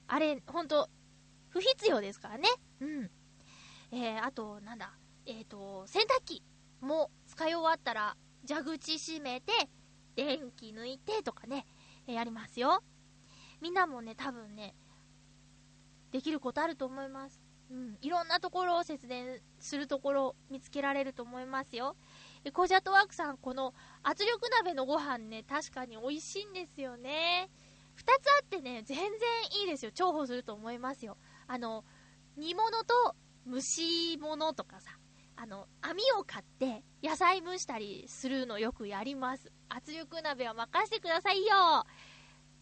[0.06, 0.88] あれ、ほんと、
[1.50, 2.48] 不必要ですからね。
[2.80, 3.10] うん。
[3.90, 4.92] えー、あと、なんだ、
[5.26, 6.42] えっ、と、洗濯機
[6.80, 9.52] も使い終わったら、蛇口閉めて、
[10.14, 11.66] 電気抜いてとかね、
[12.06, 12.82] えやりますよ。
[13.60, 14.74] みんなもね、多分ね、
[16.12, 17.40] できることあると思います。
[17.70, 17.98] うん。
[18.00, 21.96] いろんなところを節電するところ見つけられると思いますよ。
[22.44, 27.50] えコージャトワークさん、この圧力鍋のご飯ね、確かに美味しいんですよね。
[27.94, 29.06] 二つあってね、全然
[29.60, 29.90] いいですよ。
[29.90, 31.16] 重宝すると思いますよ。
[31.46, 31.84] あの、
[32.36, 34.92] 煮物と蒸し物とかさ、
[35.36, 39.52] あの、網を買って、野菜蒸したりするのよくやります。
[39.68, 41.86] 圧力鍋は任せてくださいよあ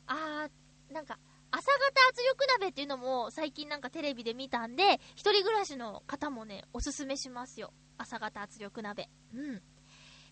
[0.09, 1.19] ー、なんか、
[1.51, 7.73] 朝型圧力鍋っていうのも最近なんかテレビで見たんで、一人暮らしの方もね、おすすめしますよ。
[7.99, 9.09] 朝型圧力鍋。
[9.35, 9.63] うん。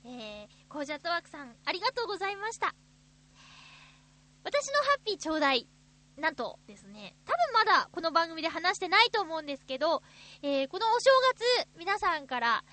[0.06, 2.74] えー、コージャットワークさん、ありがとうございました。
[4.44, 5.68] 私のハッピーちょうだい。
[6.16, 10.02] なんとですね、多分まだこの番組で話してないと思うんですけど、
[10.42, 12.64] えー、このお正月、皆さんから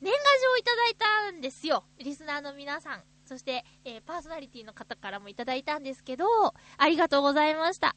[0.00, 1.84] 年賀状をいただいたんですよ。
[1.98, 3.02] リスナーの皆さん。
[3.30, 6.26] そして、えーパーソナリティの方からもいただいたんですけど、
[6.76, 7.94] ありがとうございました。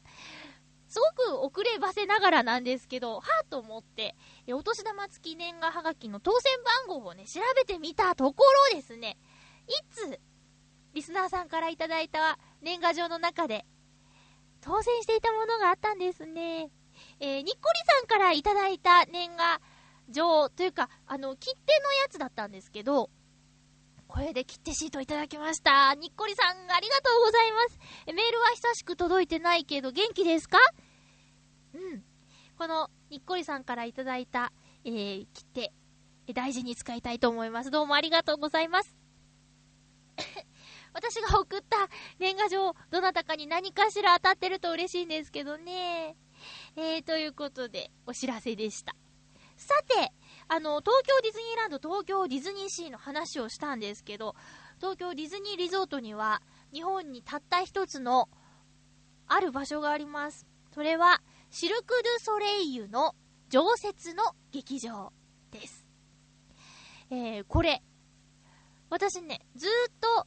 [0.86, 4.14] すごく遅ればせながらなんですけど、はぁと思って、
[4.46, 6.52] えお年玉付き年賀はがきの当選
[6.86, 9.18] 番号をね、調べてみたところですね、
[9.66, 10.20] いつ、
[10.92, 13.66] リスナーさんからいただいた年賀状の中で、
[14.60, 16.70] 当選していたものがあったんですね。
[17.18, 19.60] えーにっこりさんからいただいた年賀
[20.10, 23.10] 状というか、あの、切手のやつだったんですけど、
[24.14, 25.92] これで切手シートいただきました。
[25.96, 27.78] にっこりさん、ありがとうございます。
[28.06, 30.56] メールは久しく届いてないけど、元気ですか？
[31.74, 32.04] うん。
[32.56, 34.52] この、にっこりさんからいただいた、
[34.84, 35.72] えー、切手、
[36.32, 37.72] 大事に使いたいと思います。
[37.72, 38.96] どうもありがとうございます。
[40.94, 41.88] 私が送った
[42.20, 46.16] 年賀状、どなたかに何かしら当たってると嬉しいんですけどね。
[46.76, 48.94] えー、ということで、お知らせでした。
[49.56, 50.12] さて、
[50.48, 54.34] あの、東京ディズニーランド、東京ディズニーシーの話をしたんですけど、
[54.78, 56.42] 東京ディズニーリゾートには、
[56.72, 58.28] 日本にたった一つの、
[59.26, 60.46] ある場所があります。
[60.74, 63.14] それは、シルク・ドゥ・ソレイユの
[63.48, 65.12] 常設の劇場
[65.50, 65.86] です。
[67.10, 67.82] えー、これ、
[68.90, 69.70] 私ね、ずっ
[70.00, 70.26] と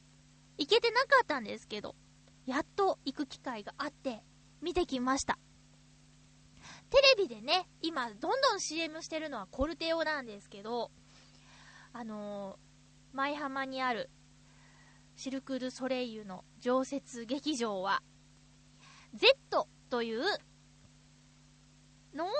[0.58, 1.94] 行けてなかったんですけど、
[2.46, 4.24] やっと行く機会があって、
[4.60, 5.38] 見てきました。
[6.90, 10.90] テレビでね、今、どんどん CM してるのはコルテオなんですけど、
[11.92, 14.10] あのー、舞浜にある
[15.16, 18.02] シルク・ドゥ・ソレイユの常設劇場は、
[19.14, 20.22] Z という
[22.14, 22.30] のを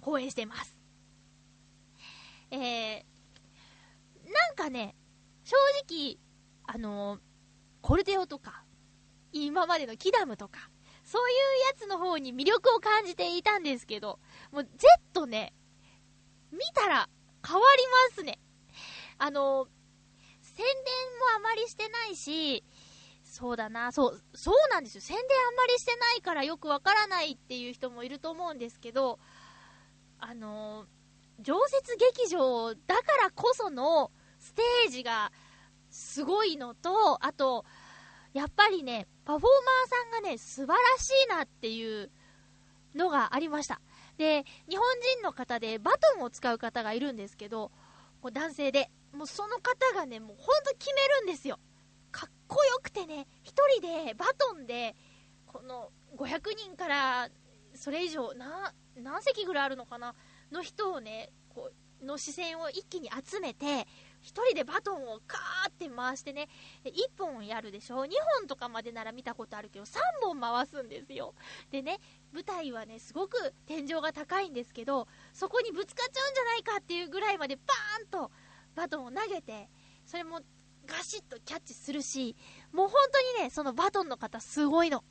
[0.00, 0.76] 放映してます。
[2.50, 3.04] えー、
[4.24, 4.96] なんかね、
[5.44, 5.56] 正
[5.88, 6.18] 直、
[6.64, 7.20] あのー
[7.80, 8.64] コルテオとか、
[9.32, 10.70] 今までのキダムとか、
[11.10, 11.36] そういう
[11.66, 14.20] やつの方に魅力を感じていたんですけど、
[14.52, 14.68] もう
[15.12, 15.52] Z ね、
[16.52, 17.08] 見たら
[17.44, 17.82] 変わり
[18.12, 18.38] ますね。
[19.18, 19.66] あの
[20.40, 22.62] 宣伝もあまりしてないし、
[23.24, 25.00] そうだな、そう、そうなんですよ。
[25.00, 29.18] 宣伝あんまりしてないからよくわからないっていう人もいると思うんですけど、
[30.20, 30.86] あの
[31.40, 35.32] 常設劇場だからこそのステージが
[35.90, 37.64] すごいのと、あと、
[38.32, 42.10] やっぱりね、パフォーマーさんがね、素晴らしいなっていう
[42.94, 43.80] のがありました。
[44.18, 47.70] で、日本人の方でバトンを使う方がいるんですけど、
[48.20, 51.58] こう男性で、もうその方がね、もうほんと決めるんですよ。
[52.12, 54.94] かっこよくてね、一人でバトンで、
[55.46, 57.28] この500人から
[57.74, 60.14] それ以上、な、何席ぐらいあるのかな？
[60.52, 61.70] の人をね、こ
[62.02, 63.86] う、の視線を一気に集めて、
[64.20, 66.48] 一人でバトンをカーって回してね、
[66.84, 71.34] 1本やるでしょ ?2 本とかまでなら見たことあるけど、3本回すんですよ。
[71.70, 71.98] でね、
[72.32, 78.30] 舞台はね、すごく天井が高いんですけど、そこにぶつかっちゃうんじゃないかっていうぐらいまでバーンと
[78.74, 79.68] バトンを投げて、
[80.04, 80.40] それも
[80.86, 82.36] ガシッとキャッチするし、
[82.72, 85.04] もう本当にね、そのバトンの方すごいの。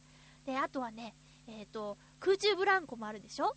[0.45, 1.15] で、あとはね、
[1.47, 3.55] えっ、と、空中ブランコもあるでしょ？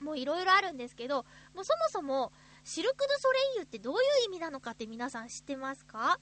[0.00, 2.32] もういろいろあるんですけど、もうそもそも、
[2.64, 6.18] シルク・ドゥ・ソレイユってどういう意味なのかって皆さん知ってますか？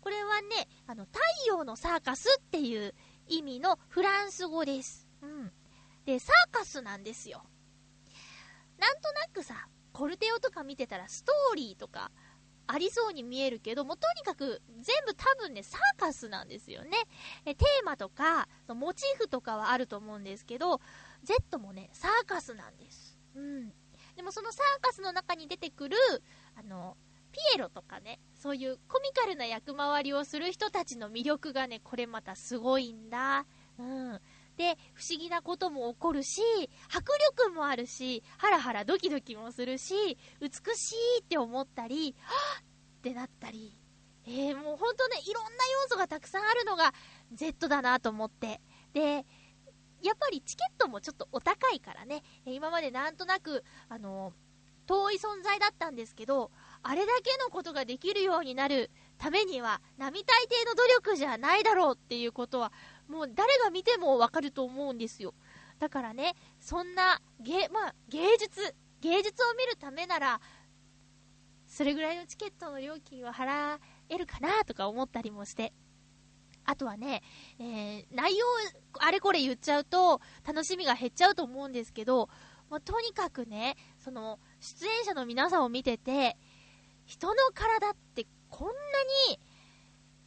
[0.00, 2.94] これはね、あの、太陽のサーカスっていう
[3.26, 5.08] 意味のフランス語です。
[5.20, 5.52] うん。
[6.04, 7.42] で、サーカスなんですよ。
[8.78, 12.12] なんとなくさ、コルテオとか見てたらストーリーとか
[12.68, 16.90] ありそうに見えるけども、とにかく全部多分ね、サーカスなんですよね。
[17.44, 20.80] えテーマとか、モチーフとかはあると思うんですけど、
[21.24, 23.18] Z もね、サーカスなんです。
[23.34, 23.72] うん。
[24.16, 25.96] でもそのサーカスの中に出てくる、
[26.56, 26.96] あの、
[27.32, 33.44] ピエロとかね、そういうコミカルな役回りをする人たちの魅力がね、これまたすごいんだ。
[33.78, 34.20] うん。
[34.56, 36.40] で、不思議なことも起こるし、
[36.88, 42.64] 迫力もあるし、ハラハラドキドキもするし、美しいって思ったり、はぁっ
[43.02, 43.78] てなったり、
[44.26, 45.50] えー、もうほんとね、いろんな
[45.82, 46.94] 要素がたくさんあるのが
[47.32, 48.60] Z だなと思って。
[48.94, 49.26] で、
[50.02, 54.32] やっぱりチケットもちょっとお高いからね、今までなんとなく、あの
[54.86, 56.50] 遠い存在だったんですけど、
[56.82, 62.72] あれだけのことができるようになるためには、並大抵の努力じゃないだろうっていうことは、
[63.08, 65.34] もう誰が見てもわかると思うんですよ。
[65.78, 70.40] だからね、そんな芸、まあ、芸術、芸術を見るためなら、
[71.66, 73.78] それぐらいのチケットの料金は払
[74.08, 75.72] えるかなとか思ったりもして。
[76.66, 77.22] あとはね、
[77.58, 78.44] えー、内容、
[78.98, 82.28] あれこれ言っちゃうと、楽しみが減っちゃうと思うんですけど、
[82.68, 86.36] まあ、とにかくね、その、出演者の皆さんを見てて、
[87.04, 88.72] 人の体ってこんな
[89.30, 89.40] に、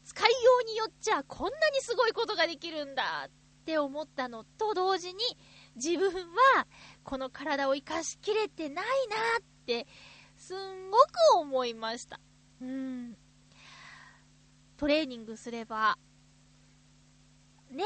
[0.05, 3.29] 使いようによっちゃこんなにすごいことができるんだっ
[3.63, 5.23] て思ったのと同時に、
[5.75, 6.67] 自分は
[7.03, 9.85] この体を活かしきれてないなって、
[10.37, 11.03] すんごく
[11.37, 12.19] 思いました。
[12.61, 13.17] うん。
[14.77, 15.97] トレーニングすれば、
[17.71, 17.83] ね、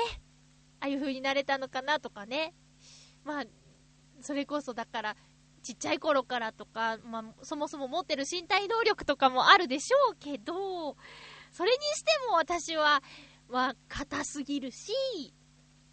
[0.79, 2.53] ああいう風になれたのかなとかね。
[3.23, 3.43] まあ、
[4.21, 5.15] それこそだから、
[5.61, 10.97] ちっちゃい頃からとか、まあ、そもそも持ってる身体能力とかもあるでしょうけど、
[11.51, 13.01] それにしても私は、
[13.49, 14.91] まあ、硬すぎるし、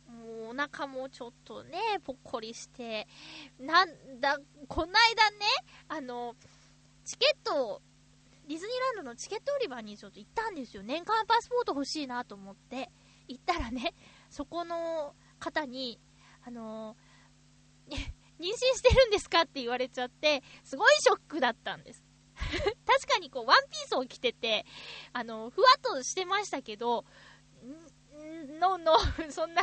[0.08, 3.06] もうお腹もちょっとね、ぽっこりして、
[3.58, 5.36] なんだ、こないだね、
[5.88, 6.34] あの、
[7.04, 7.82] チケットを、
[8.48, 10.82] ディズニーランドのチケット売り場にちょっと行ったんですよ。
[10.82, 12.90] 年間パスポート欲しいなと思って、
[13.30, 13.94] 行ったらね、
[14.28, 16.00] そこの方に、
[16.44, 16.96] あの、
[17.88, 22.02] 妊娠してるんですかって言われちゃって、すごいショックだったんです。
[22.86, 24.66] 確かにこう、ワンピースを着てて、
[25.12, 27.04] あの、ふわっとしてましたけど、
[27.62, 28.98] ん、んの、の、
[29.30, 29.62] そんな、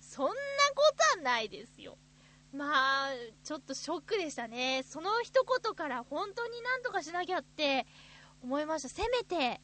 [0.00, 0.32] そんな
[0.74, 1.98] ことはないですよ。
[2.52, 3.12] まあ、
[3.44, 4.82] ちょっとショックでしたね。
[4.82, 7.86] その一言から本当になんとかしなきゃって
[8.42, 8.88] 思いました。
[8.88, 9.60] せめて、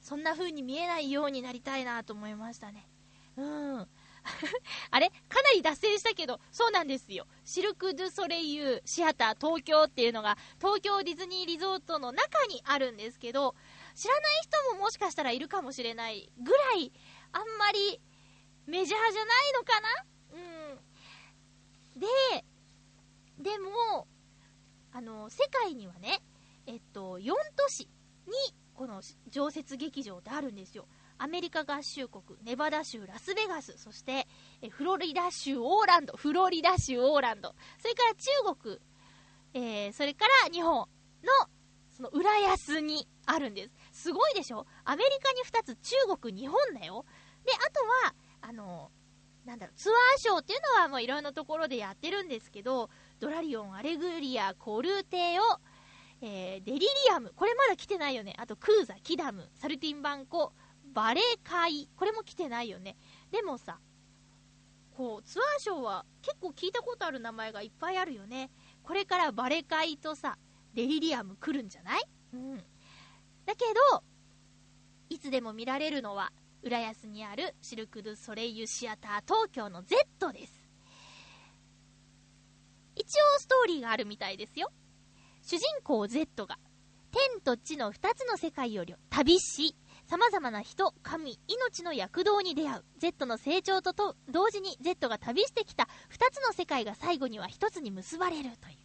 [0.00, 2.88] そんな風に見えないようになりたいなと思いましたね。
[3.36, 3.88] うん。
[4.90, 5.10] あれ？
[5.28, 7.26] かなり脱線したけど、そうなんですよ。
[7.44, 13.54] シルク・ドゥ・ソレイユシアター東京っていうのが、東京ディズニーリゾートの中にあるんですけど、
[13.94, 16.92] 知らない人ももしかしたらいるかもしれないぐらい、
[17.32, 18.00] あんまり
[18.66, 19.88] メジャーじゃないのかな？
[21.94, 22.00] うん。
[22.00, 22.44] で、
[23.38, 24.06] でも、
[24.92, 26.20] あの、世界にはね、
[26.66, 27.88] えっと、4都市
[28.26, 28.34] に、
[28.78, 30.86] この常設劇場ってあるんですよ。
[31.18, 34.28] アメリカ合衆国、ネバダ州ラスベガス、そして、
[34.70, 38.78] フロリダ州オーランド、フロリダ州オーランド、それから中国、
[39.52, 40.88] えー、それから日本の、
[41.90, 44.02] その浦安にあるんです。
[44.04, 44.64] すごいでしょ？
[44.84, 47.04] アメリカに2つ、中国、日本だよ。
[47.44, 48.92] で、あとは、あの、
[49.44, 55.42] なんだろう、ツアーショーっていうのはもういろんなところでやってるんですけど、ドラリオン、アレグリア、コルテオ、
[56.20, 58.34] えー、デリリアム、これまだ来てないよね。
[58.38, 60.52] あと、クーザ、キダム、サルティンバンコ、
[60.92, 62.96] バレカイ、これも来てないよね。
[63.30, 63.78] でもさ、
[64.96, 68.50] こう、ツアーショーは結構聞いたことある名前がいっぱいあるよね。
[68.82, 70.38] これからバレカイとさ、
[70.74, 72.08] デリリアム来るんじゃない？
[72.32, 72.56] うん。
[73.46, 74.02] だけど、
[75.08, 80.68] いつでも見られるのは、浦安にあるシルク・ドゥ・ソレイユ・シアター東京の Z です。
[82.96, 83.04] 一
[83.36, 84.72] 応ストーリーがあるみたいですよ。
[85.48, 86.58] 主人公 Z が、
[87.10, 89.74] 天と地の二つの世界より旅し、
[90.06, 92.84] 様々な人、神、命の躍動に出会う。
[92.98, 98.76] Z の成長とと同時に Z が旅してきた二つの世界が最後には一つに結ばれるという。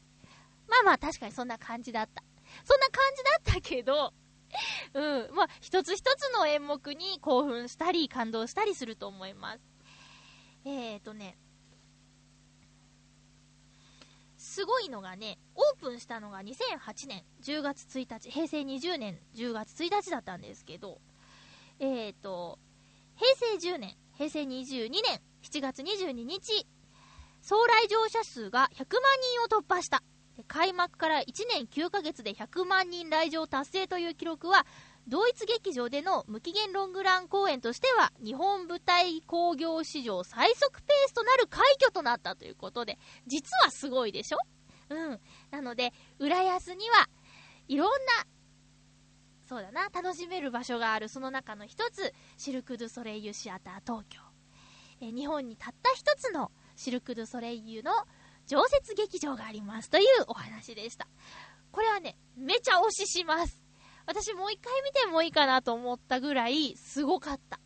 [0.70, 2.24] まあまあ確かにそんな感じだった。
[2.64, 4.14] そんな感じだったけど、
[4.96, 5.36] うん。
[5.36, 9.60] まあ、一つ一つの演目に興奮したり、感動したりすると思います。
[10.64, 11.38] えーとね、
[14.54, 21.02] すごいのがね、オープンしたのが2008年10月1日、平成20年10月1日だったんですけど、
[21.80, 22.60] えーと、
[23.16, 26.68] 平成10年、平成22年7月22日、
[27.42, 29.02] 総来場者数が100万
[29.50, 30.04] 人を突破した。
[30.48, 34.68] 開幕から1年9ヶ月で100万人来場達成という記録は、
[35.08, 42.98] 同一劇場での無期限ロングラン公演としては、日本舞台興行史上最速ペースとなる快挙となったということで、
[43.28, 44.38] 実はすごいでしょ？
[44.90, 45.20] うん。
[45.52, 47.10] なので、浦安には、
[47.68, 47.98] いろんな、
[49.48, 54.22] そうだな、楽しめる場所があるその中の一つ、シルク・ドゥ・ソレイユ・シアター東京。
[55.02, 57.92] え日本にたった一つのシルク・ドゥ・ソレイユの
[58.48, 61.08] 常設劇場がありますというお話でした。
[61.72, 63.63] これはね、めちゃ推しします。
[64.06, 67.60] 私もう一回見てもいいかなと思ったぐらいすごかった。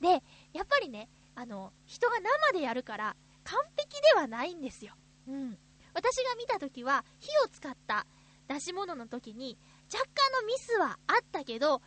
[0.00, 0.22] で、
[0.52, 2.16] やっぱりね、あの、人が
[2.52, 4.94] 生でやるから完璧ではないんですよ。
[5.28, 5.58] うん。
[5.94, 8.06] 私が見た時は火を使った
[8.48, 9.58] 出し物の時に
[9.92, 11.82] 若干のミスはあったけど、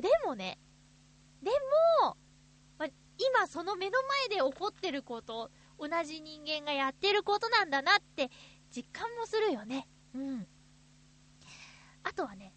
[0.00, 0.58] でもね、
[1.42, 1.50] で
[2.02, 2.16] も、
[2.78, 2.86] ま
[3.18, 8.30] 今その目の前で起こってること、同じ人間がやってることなんだなって
[8.74, 9.88] 実感もするよね。
[10.14, 10.46] うん。
[12.02, 12.54] あとはね、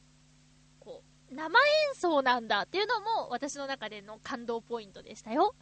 [1.32, 5.56] 生演奏なんだっていうのも私の中での感動ポイントでしたよ。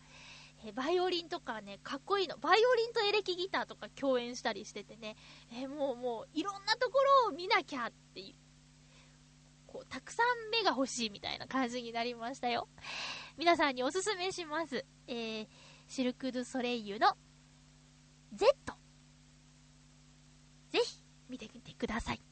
[0.66, 2.38] えバイオリンとかね、かっこいいの。
[2.38, 5.16] バイオリンとエレキギターとか共演したりしててね、
[5.54, 8.36] えもうもう、いろんなところを見なきゃっていう。
[9.68, 12.68] こう、たくさん目が欲しいみたいな感じになりましたよ。
[13.38, 14.86] 皆さんにおすすめします。
[15.08, 15.48] えー、
[15.88, 17.16] シルク・ドゥ・ソレイユの
[18.34, 18.48] Z。
[20.72, 22.29] ぜひ、見てみてください。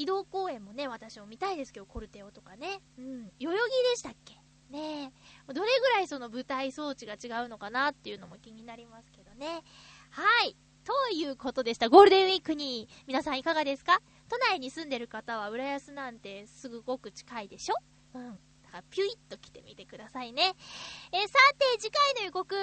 [0.00, 2.80] 移動公演もね、私も見たいですけど、コルテオとかね。
[2.98, 3.30] うん。
[3.38, 4.34] 代々木でしたっけ？
[4.70, 5.12] ね
[5.48, 5.52] え。
[5.52, 9.62] どれぐらいその舞台装置が違うのかなっていうのも気になりますけどね。
[10.10, 10.56] はい。
[10.84, 11.88] ということでした。
[11.88, 14.00] ゴールデンウィークに皆さんいかがですか？
[14.28, 17.74] 都内に住んでる方は浦安なんてすごく近いでしょ？
[18.14, 18.38] うん。
[18.62, 20.54] だからピュイッと来てみてくださいね。
[21.12, 22.56] えーさて、次回の予告。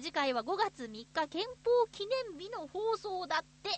[0.00, 3.70] 次回は5月3日憲法記念日の放送だって。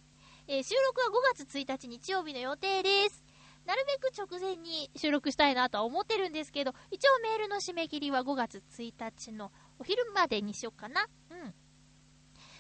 [0.52, 3.24] えー収録は5月1日日曜日の予定です。
[3.66, 11.06] なるべく直前に収録したいなとは思ってるんですけど、一応メールの締め切りは5月1日のお昼までにしようかな。
[11.30, 11.54] うん。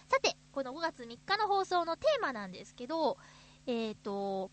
[0.08, 3.18] さて、この5月3日の放送のテーマなんですけど、
[3.66, 4.52] えっ、と、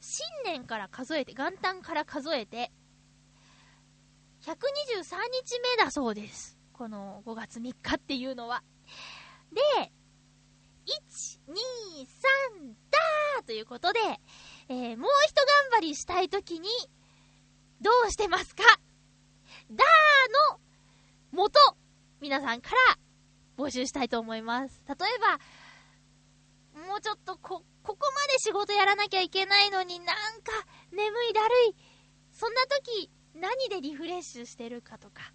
[0.00, 2.72] 新年から数えて、元旦から数えて、
[4.40, 4.56] 123
[5.30, 6.58] 日目だそうです。
[6.72, 8.64] この5月3日っていうのは。
[9.52, 9.92] で、
[10.86, 14.00] 1、2、3、だーということで、
[14.68, 16.68] えーもう一頑張りしたいときに、
[17.80, 18.62] どうしてますか？
[19.70, 20.60] だーの
[21.30, 21.58] 元、
[22.20, 22.98] 皆さんから
[23.56, 24.82] 募集したいと思います。
[24.88, 25.38] 例えば、
[26.88, 30.06] もうちょっとこ、ここまで仕事やらなきゃいけないのになん
[30.42, 30.52] か
[30.90, 31.76] 眠いだるい。
[32.32, 35.32] そんな時、何でリフレッシュしてるかとか、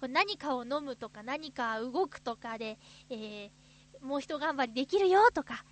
[0.00, 2.78] これ何かを飲むとか何か動くとかで、
[3.10, 3.67] えー
[4.02, 5.64] もう一頑張りできるよとか、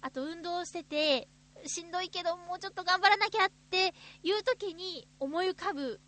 [0.00, 1.28] あと運動してて、
[1.66, 6.00] しんどいけどもうちょっと頑張らなきゃっていう時に思い浮かぶ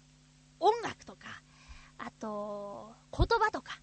[0.60, 1.42] 音楽とか、
[1.98, 3.80] あと、言葉とか、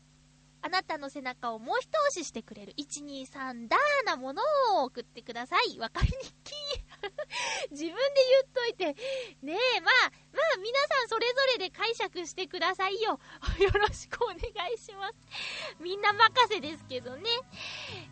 [0.62, 2.74] あなたの背中をもう一押ししてくれる。
[2.78, 4.42] 123だーなもの
[4.82, 5.80] を送ってください。
[5.80, 6.89] わかりにくい。
[7.72, 7.96] 自分で
[8.30, 8.86] 言っといて。
[9.42, 13.20] ねえ、まあ、まあ皆さんそれぞれで解釈してくださいよ。
[13.60, 14.38] よろしくお願
[14.74, 15.16] いします。
[15.80, 17.30] みんな任せですけどね。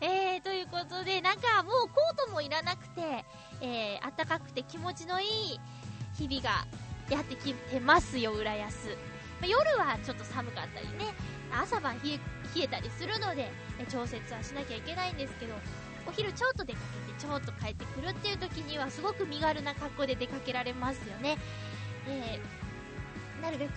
[0.01, 3.25] えー、ということで、なんかもうコートもいらなくて、
[3.61, 5.59] えー、暖かくて気持ちのいい
[6.17, 6.65] 日々が
[7.09, 8.89] やってきてますよ、浦安。
[9.39, 11.13] まあ夜はちょっと寒かったりね、
[11.51, 12.19] 朝晩冷え
[12.55, 13.51] 冷えたりするので、
[13.91, 15.53] 調節はしなきゃいけないんですけど、
[16.07, 21.37] お昼ちょっと出かけてちょっと帰ってくるっていう時にはすごく身軽な格好で出かけられますよね。
[22.07, 23.71] えー、なるべく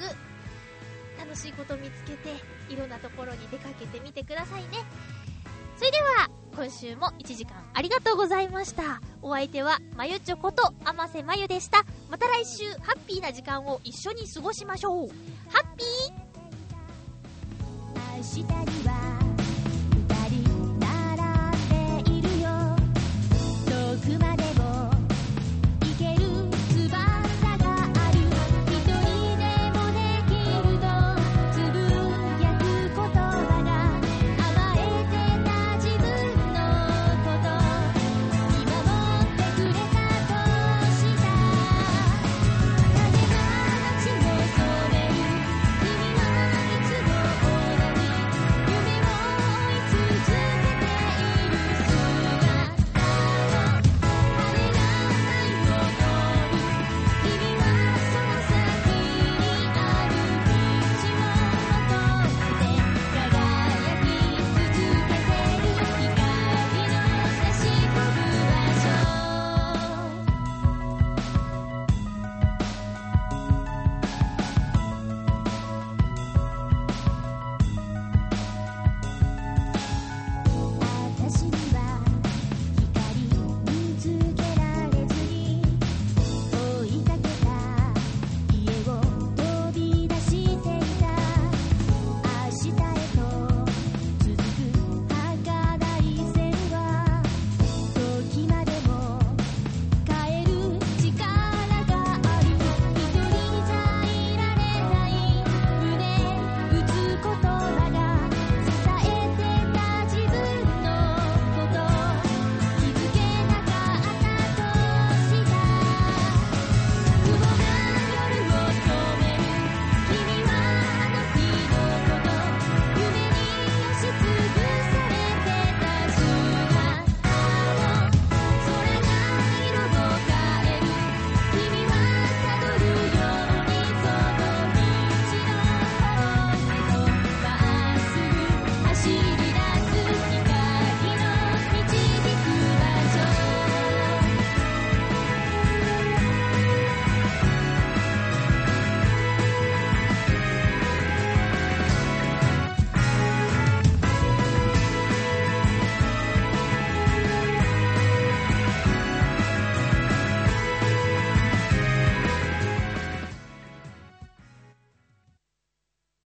[1.19, 2.31] 楽しいこと見つけて、
[2.69, 4.69] いろんなところに出かけてみてくださいね。
[5.77, 9.01] それでは、今週も1時間ありがとうございました。
[9.23, 11.85] お相手は、まゆちょこと、あませまゆでした。
[12.11, 15.09] また来週、ハッピーな時間を一緒に過ごしましょう。
[15.49, 16.31] ハッピー
[18.17, 19.30] 明日には